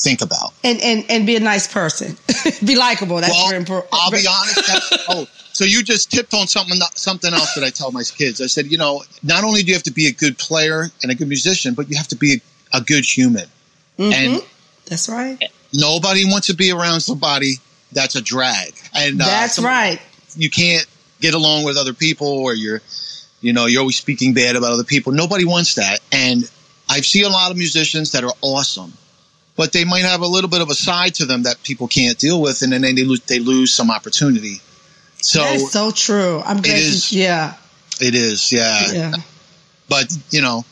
think 0.02 0.22
about. 0.22 0.52
And 0.64 0.80
and 0.80 1.04
and 1.08 1.26
be 1.26 1.36
a 1.36 1.40
nice 1.40 1.72
person. 1.72 2.16
be 2.64 2.76
likable. 2.76 3.16
That's 3.20 3.32
well, 3.32 3.48
very 3.48 3.58
important. 3.58 3.90
I'll 3.92 4.10
be 4.10 4.26
honest. 4.28 4.56
That's, 4.56 5.04
oh, 5.08 5.26
so 5.52 5.64
you 5.64 5.82
just 5.82 6.10
tipped 6.10 6.34
on 6.34 6.46
something 6.46 6.78
something 6.94 7.32
else 7.32 7.54
that 7.54 7.64
I 7.64 7.70
tell 7.70 7.92
my 7.92 8.02
kids. 8.02 8.40
I 8.40 8.46
said, 8.46 8.66
you 8.66 8.78
know, 8.78 9.02
not 9.22 9.44
only 9.44 9.62
do 9.62 9.68
you 9.68 9.74
have 9.74 9.82
to 9.84 9.92
be 9.92 10.06
a 10.06 10.12
good 10.12 10.38
player 10.38 10.86
and 11.02 11.12
a 11.12 11.14
good 11.14 11.28
musician, 11.28 11.74
but 11.74 11.90
you 11.90 11.96
have 11.96 12.08
to 12.08 12.16
be 12.16 12.34
a, 12.72 12.78
a 12.78 12.80
good 12.80 13.04
human. 13.04 13.46
And 13.98 14.42
That's 14.86 15.10
right. 15.10 15.42
nobody 15.74 16.24
wants 16.24 16.46
to 16.46 16.54
be 16.54 16.72
around 16.72 17.00
somebody 17.00 17.56
that's 17.92 18.16
a 18.16 18.22
drag. 18.22 18.74
And 18.94 19.20
uh, 19.20 19.26
That's 19.26 19.58
right. 19.58 20.00
You 20.36 20.48
can't 20.48 20.86
get 21.20 21.34
along 21.34 21.64
with 21.64 21.76
other 21.76 21.92
people, 21.92 22.28
or 22.28 22.54
you're, 22.54 22.80
you 23.40 23.52
know, 23.52 23.66
you're 23.66 23.80
always 23.80 23.96
speaking 23.96 24.32
bad 24.32 24.56
about 24.56 24.72
other 24.72 24.84
people. 24.84 25.12
Nobody 25.12 25.44
wants 25.44 25.74
that. 25.74 26.00
And 26.12 26.50
I 26.88 27.00
see 27.00 27.22
a 27.22 27.28
lot 27.28 27.50
of 27.50 27.56
musicians 27.56 28.12
that 28.12 28.24
are 28.24 28.32
awesome, 28.40 28.92
but 29.60 29.74
they 29.74 29.84
might 29.84 30.06
have 30.06 30.22
a 30.22 30.26
little 30.26 30.48
bit 30.48 30.62
of 30.62 30.70
a 30.70 30.74
side 30.74 31.14
to 31.16 31.26
them 31.26 31.42
that 31.42 31.62
people 31.62 31.86
can't 31.86 32.16
deal 32.16 32.40
with, 32.40 32.62
and 32.62 32.72
then 32.72 32.80
they 32.80 33.04
lose, 33.04 33.20
they 33.24 33.40
lose 33.40 33.70
some 33.70 33.90
opportunity. 33.90 34.62
So 35.18 35.40
that 35.40 35.56
is 35.56 35.70
so 35.70 35.90
true. 35.90 36.40
I'm 36.42 36.62
glad. 36.62 36.78
is. 36.78 37.12
You, 37.12 37.24
yeah. 37.24 37.56
it 38.00 38.14
is, 38.14 38.50
yeah. 38.50 38.90
Yeah. 38.90 39.12
But 39.86 40.16
you 40.30 40.40
know, 40.40 40.64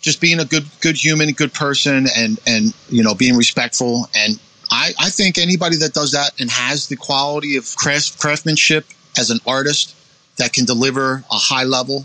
just 0.00 0.20
being 0.20 0.40
a 0.40 0.44
good 0.44 0.66
good 0.80 0.96
human, 0.96 1.30
good 1.30 1.54
person, 1.54 2.08
and 2.16 2.40
and 2.44 2.74
you 2.88 3.04
know, 3.04 3.14
being 3.14 3.36
respectful 3.36 4.08
and 4.16 4.40
I, 4.68 4.94
I 4.98 5.10
think 5.10 5.38
anybody 5.38 5.76
that 5.76 5.94
does 5.94 6.10
that 6.10 6.32
and 6.40 6.50
has 6.50 6.88
the 6.88 6.96
quality 6.96 7.56
of 7.56 7.76
craft, 7.76 8.18
craftsmanship 8.18 8.84
as 9.16 9.30
an 9.30 9.38
artist 9.46 9.94
that 10.38 10.52
can 10.52 10.64
deliver 10.64 11.22
a 11.30 11.36
high 11.36 11.64
level 11.64 12.04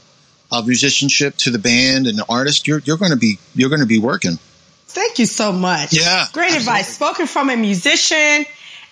of 0.51 0.67
musicianship 0.67 1.37
to 1.37 1.49
the 1.49 1.57
band 1.57 2.05
and 2.05 2.19
the 2.19 2.25
artist, 2.29 2.67
you're 2.67 2.81
you're 2.85 2.97
going 2.97 3.11
to 3.11 3.17
be 3.17 3.39
you're 3.55 3.69
going 3.69 3.81
to 3.81 3.87
be 3.87 3.97
working. 3.97 4.37
Thank 4.93 5.19
you 5.19 5.25
so 5.25 5.51
much. 5.51 5.93
Yeah, 5.93 6.25
Great 6.33 6.45
absolutely. 6.51 6.57
advice. 6.57 6.95
Spoken 6.95 7.27
from 7.27 7.49
a 7.49 7.55
musician 7.57 8.45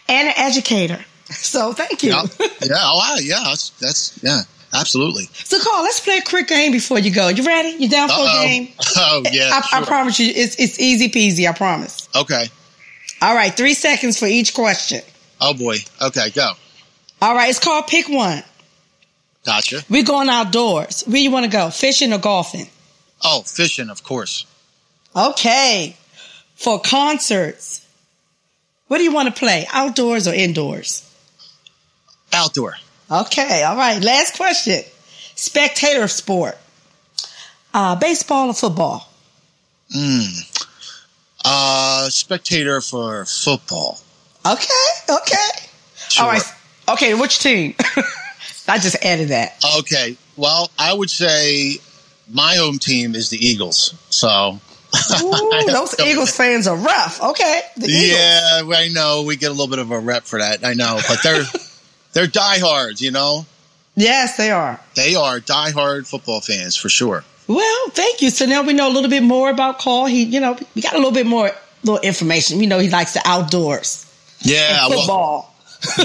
and 0.09 0.27
an 0.27 0.33
educator. 0.37 0.99
So 1.31 1.71
thank 1.71 2.03
you. 2.03 2.09
Yeah, 2.09 2.23
yeah, 2.61 2.75
oh, 2.75 2.97
wow, 2.97 3.15
yeah, 3.21 3.39
that's, 3.45 3.69
that's 3.79 4.21
yeah, 4.21 4.41
absolutely. 4.73 5.29
So 5.33 5.59
Carl, 5.61 5.81
let's 5.83 6.01
play 6.01 6.17
a 6.17 6.21
quick 6.21 6.49
game 6.49 6.73
before 6.73 6.99
you 6.99 7.09
go. 7.09 7.29
You 7.29 7.45
ready? 7.45 7.69
You 7.69 7.87
down 7.87 8.09
for 8.09 8.15
Uh-oh. 8.15 8.41
a 8.43 8.45
game? 8.45 8.67
Oh 8.97 9.23
yeah, 9.31 9.49
I, 9.71 9.79
I 9.79 9.85
promise 9.85 10.19
you, 10.19 10.29
it's 10.35 10.59
it's 10.59 10.77
easy 10.81 11.07
peasy. 11.07 11.47
I 11.49 11.53
promise. 11.53 12.09
okay. 12.13 12.47
All 13.21 13.33
right, 13.33 13.55
three 13.55 13.73
seconds 13.75 14.19
for 14.19 14.25
each 14.25 14.53
question. 14.53 14.99
Oh 15.39 15.53
boy. 15.53 15.77
Okay, 16.01 16.31
go. 16.31 16.51
All 17.21 17.33
right, 17.33 17.49
it's 17.49 17.59
called 17.59 17.87
Pick 17.87 18.09
One. 18.09 18.43
Gotcha. 19.45 19.85
We're 19.89 20.03
going 20.03 20.27
outdoors. 20.27 21.03
Where 21.07 21.21
you 21.21 21.31
want 21.31 21.45
to 21.45 21.51
go? 21.51 21.69
Fishing 21.69 22.11
or 22.11 22.17
golfing? 22.19 22.67
Oh, 23.23 23.43
fishing, 23.43 23.89
of 23.89 24.03
course. 24.03 24.45
Okay. 25.15 25.95
For 26.55 26.79
concerts, 26.79 27.87
what 28.87 28.97
do 28.99 29.03
you 29.03 29.11
want 29.11 29.33
to 29.33 29.39
play? 29.39 29.65
Outdoors 29.73 30.27
or 30.27 30.33
indoors? 30.33 31.07
Outdoor. 32.33 32.75
Okay, 33.09 33.63
all 33.63 33.75
right. 33.75 34.01
Last 34.01 34.37
question. 34.37 34.83
Spectator 35.35 36.07
sport. 36.07 36.57
Uh, 37.73 37.95
baseball 37.95 38.49
or 38.49 38.53
football? 38.53 39.09
Mm. 39.95 40.67
Uh, 41.43 42.09
spectator 42.09 42.79
for 42.79 43.25
football. 43.25 43.99
Okay, 44.45 44.89
okay. 45.09 45.67
Sure. 46.09 46.25
All 46.25 46.31
right. 46.31 46.43
Okay, 46.89 47.13
which 47.13 47.39
team? 47.39 47.75
I 48.67 48.77
just 48.77 49.03
added 49.03 49.29
that. 49.29 49.63
Okay. 49.79 50.15
Well, 50.37 50.69
I 50.77 50.93
would 50.93 51.09
say 51.09 51.77
my 52.29 52.55
home 52.55 52.77
team 52.77 53.15
is 53.15 53.29
the 53.29 53.37
Eagles. 53.37 53.95
So. 54.09 54.59
Ooh, 55.23 55.63
those 55.71 55.99
Eagles 55.99 56.35
fans 56.35 56.67
are 56.67 56.75
rough. 56.75 57.21
Okay. 57.21 57.61
Yeah, 57.77 58.61
I 58.75 58.89
know 58.93 59.23
we 59.23 59.35
get 59.37 59.47
a 59.47 59.53
little 59.53 59.67
bit 59.67 59.79
of 59.79 59.91
a 59.91 59.99
rep 59.99 60.23
for 60.23 60.39
that. 60.39 60.63
I 60.65 60.73
know, 60.73 60.99
but 61.07 61.19
they're 61.23 61.43
they're 62.13 62.27
diehards. 62.27 63.01
You 63.01 63.11
know, 63.11 63.45
Yes, 63.95 64.37
they 64.37 64.51
are. 64.51 64.79
they 64.95 65.15
are 65.15 65.39
diehard 65.39 66.07
football 66.07 66.41
fans 66.41 66.75
for 66.75 66.89
sure. 66.89 67.23
Well, 67.47 67.89
thank 67.89 68.21
you. 68.21 68.29
So 68.29 68.45
now 68.45 68.61
we 68.63 68.73
know 68.73 68.87
a 68.89 68.93
little 68.93 69.09
bit 69.09 69.23
more 69.23 69.49
about 69.49 69.79
Carl. 69.79 70.05
He, 70.05 70.23
you 70.23 70.39
know, 70.39 70.57
we 70.75 70.81
got 70.81 70.93
a 70.93 70.97
little 70.97 71.11
bit 71.11 71.25
more 71.25 71.51
little 71.83 71.99
information. 71.99 72.59
We 72.59 72.65
know 72.67 72.79
he 72.79 72.89
likes 72.89 73.13
the 73.13 73.21
outdoors, 73.25 74.05
Yeah, 74.41 74.85
and 74.85 74.89
well, 74.91 74.99
football. 74.99 75.55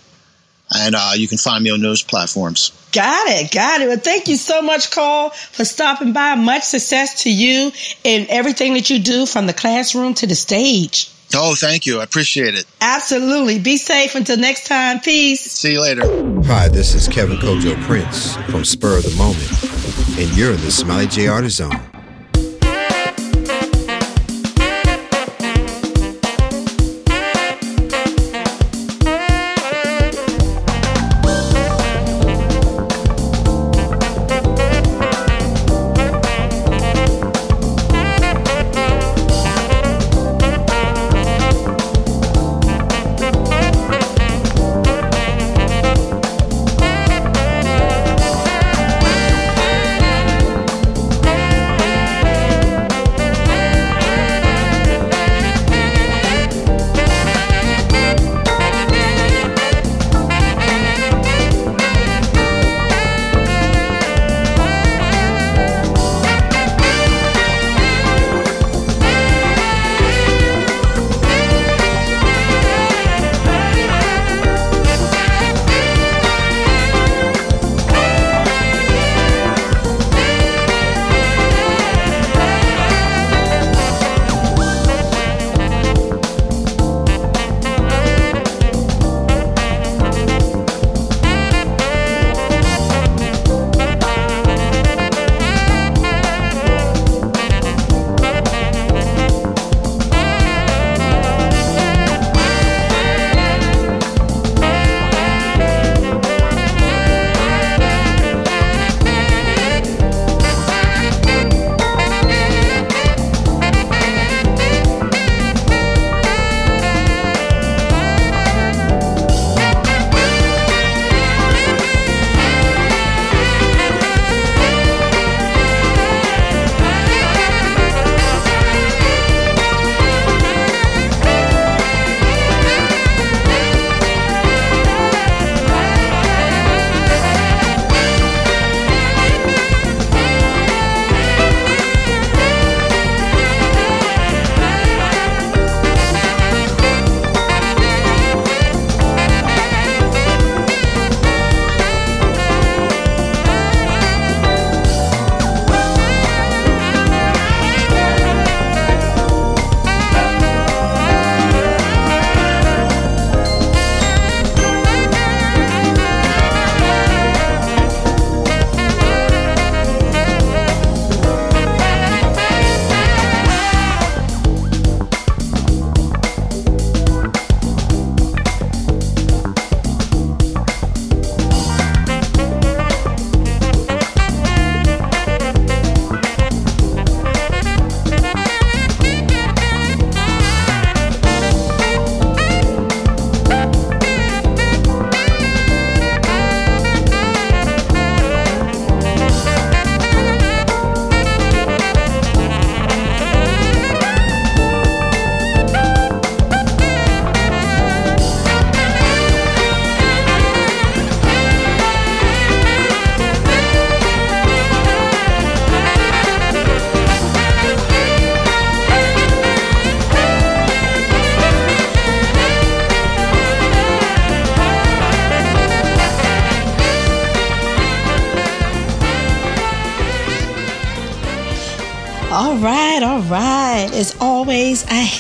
and 0.75 0.95
uh, 0.95 1.11
you 1.15 1.27
can 1.27 1.37
find 1.37 1.63
me 1.63 1.71
on 1.71 1.81
those 1.81 2.03
platforms. 2.03 2.71
Got 2.91 3.27
it. 3.29 3.51
Got 3.51 3.81
it. 3.81 3.87
Well, 3.87 3.97
thank 3.97 4.27
you 4.27 4.37
so 4.37 4.61
much, 4.61 4.91
Carl, 4.91 5.29
for 5.29 5.65
stopping 5.65 6.13
by. 6.13 6.35
Much 6.35 6.63
success 6.63 7.23
to 7.23 7.31
you 7.31 7.71
in 8.03 8.27
everything 8.29 8.73
that 8.73 8.89
you 8.89 8.99
do 8.99 9.25
from 9.25 9.45
the 9.45 9.53
classroom 9.53 10.13
to 10.15 10.27
the 10.27 10.35
stage. 10.35 11.11
Oh, 11.35 11.55
thank 11.55 11.85
you. 11.85 11.99
I 11.99 12.03
appreciate 12.03 12.55
it. 12.55 12.65
Absolutely. 12.81 13.59
Be 13.59 13.77
safe 13.77 14.15
until 14.15 14.37
next 14.37 14.67
time. 14.67 14.99
Peace. 14.99 15.41
See 15.41 15.73
you 15.73 15.81
later. 15.81 16.01
Hi, 16.45 16.69
this 16.69 16.93
is 16.95 17.07
Kevin 17.07 17.37
Kojo 17.37 17.81
Prince 17.83 18.35
from 18.49 18.63
Spur 18.63 18.97
of 18.97 19.03
the 19.03 19.15
Moment, 19.17 20.17
and 20.17 20.37
you're 20.37 20.53
in 20.53 20.61
the 20.61 20.71
Smiley 20.71 21.07
J 21.07 21.27
Artist 21.27 21.57
Zone. 21.57 21.96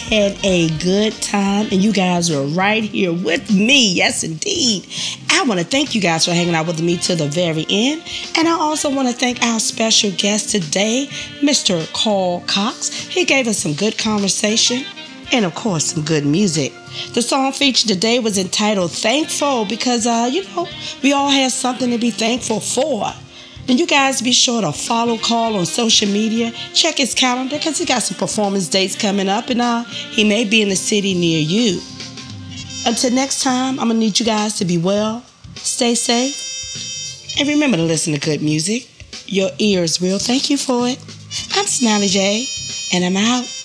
Had 0.07 0.37
a 0.43 0.69
good 0.79 1.13
time, 1.21 1.67
and 1.69 1.83
you 1.83 1.91
guys 1.91 2.31
are 2.31 2.43
right 2.43 2.83
here 2.83 3.11
with 3.11 3.51
me. 3.53 3.93
Yes, 3.93 4.23
indeed. 4.23 4.87
I 5.29 5.43
want 5.43 5.59
to 5.59 5.65
thank 5.65 5.93
you 5.93 5.99
guys 5.99 6.25
for 6.25 6.31
hanging 6.31 6.55
out 6.55 6.65
with 6.65 6.81
me 6.81 6.97
to 6.99 7.15
the 7.15 7.27
very 7.27 7.65
end. 7.69 8.01
And 8.37 8.47
I 8.47 8.53
also 8.53 8.89
want 8.89 9.09
to 9.09 9.13
thank 9.13 9.43
our 9.43 9.59
special 9.59 10.11
guest 10.11 10.49
today, 10.49 11.07
Mr. 11.41 11.91
Carl 11.93 12.41
Cox. 12.47 12.89
He 12.89 13.25
gave 13.25 13.47
us 13.47 13.57
some 13.57 13.73
good 13.73 13.97
conversation 13.97 14.85
and, 15.33 15.43
of 15.43 15.53
course, 15.55 15.85
some 15.85 16.05
good 16.05 16.25
music. 16.25 16.71
The 17.13 17.21
song 17.21 17.51
featured 17.51 17.89
today 17.89 18.19
was 18.19 18.37
entitled 18.37 18.93
Thankful 18.93 19.65
because, 19.65 20.07
uh, 20.07 20.29
you 20.31 20.43
know, 20.55 20.67
we 21.03 21.11
all 21.11 21.29
have 21.29 21.51
something 21.51 21.91
to 21.91 21.97
be 21.97 22.11
thankful 22.11 22.61
for. 22.61 23.11
And 23.69 23.79
you 23.79 23.85
guys 23.85 24.21
be 24.21 24.31
sure 24.31 24.61
to 24.61 24.71
follow 24.71 25.17
Carl 25.17 25.57
on 25.57 25.65
social 25.65 26.07
media. 26.07 26.51
Check 26.73 26.97
his 26.97 27.13
calendar 27.13 27.57
because 27.57 27.77
he 27.77 27.85
got 27.85 28.01
some 28.01 28.17
performance 28.17 28.69
dates 28.69 28.95
coming 28.95 29.27
up 29.27 29.49
and 29.49 29.61
uh, 29.61 29.83
he 29.83 30.23
may 30.23 30.45
be 30.45 30.61
in 30.61 30.69
the 30.69 30.75
city 30.75 31.13
near 31.13 31.39
you. 31.39 31.81
Until 32.85 33.11
next 33.11 33.43
time, 33.43 33.79
I'm 33.79 33.87
going 33.87 33.99
to 33.99 34.05
need 34.05 34.19
you 34.19 34.25
guys 34.25 34.57
to 34.59 34.65
be 34.65 34.77
well, 34.77 35.23
stay 35.55 35.95
safe, 35.95 37.37
and 37.37 37.49
remember 37.49 37.75
to 37.75 37.83
listen 37.83 38.13
to 38.13 38.19
good 38.19 38.41
music. 38.41 38.89
Your 39.25 39.49
ears 39.59 39.99
will 39.99 40.19
thank 40.19 40.49
you 40.49 40.57
for 40.57 40.87
it. 40.87 40.97
I'm 41.53 41.65
Smiley 41.65 42.07
J, 42.07 42.45
and 42.93 43.03
I'm 43.03 43.17
out. 43.17 43.56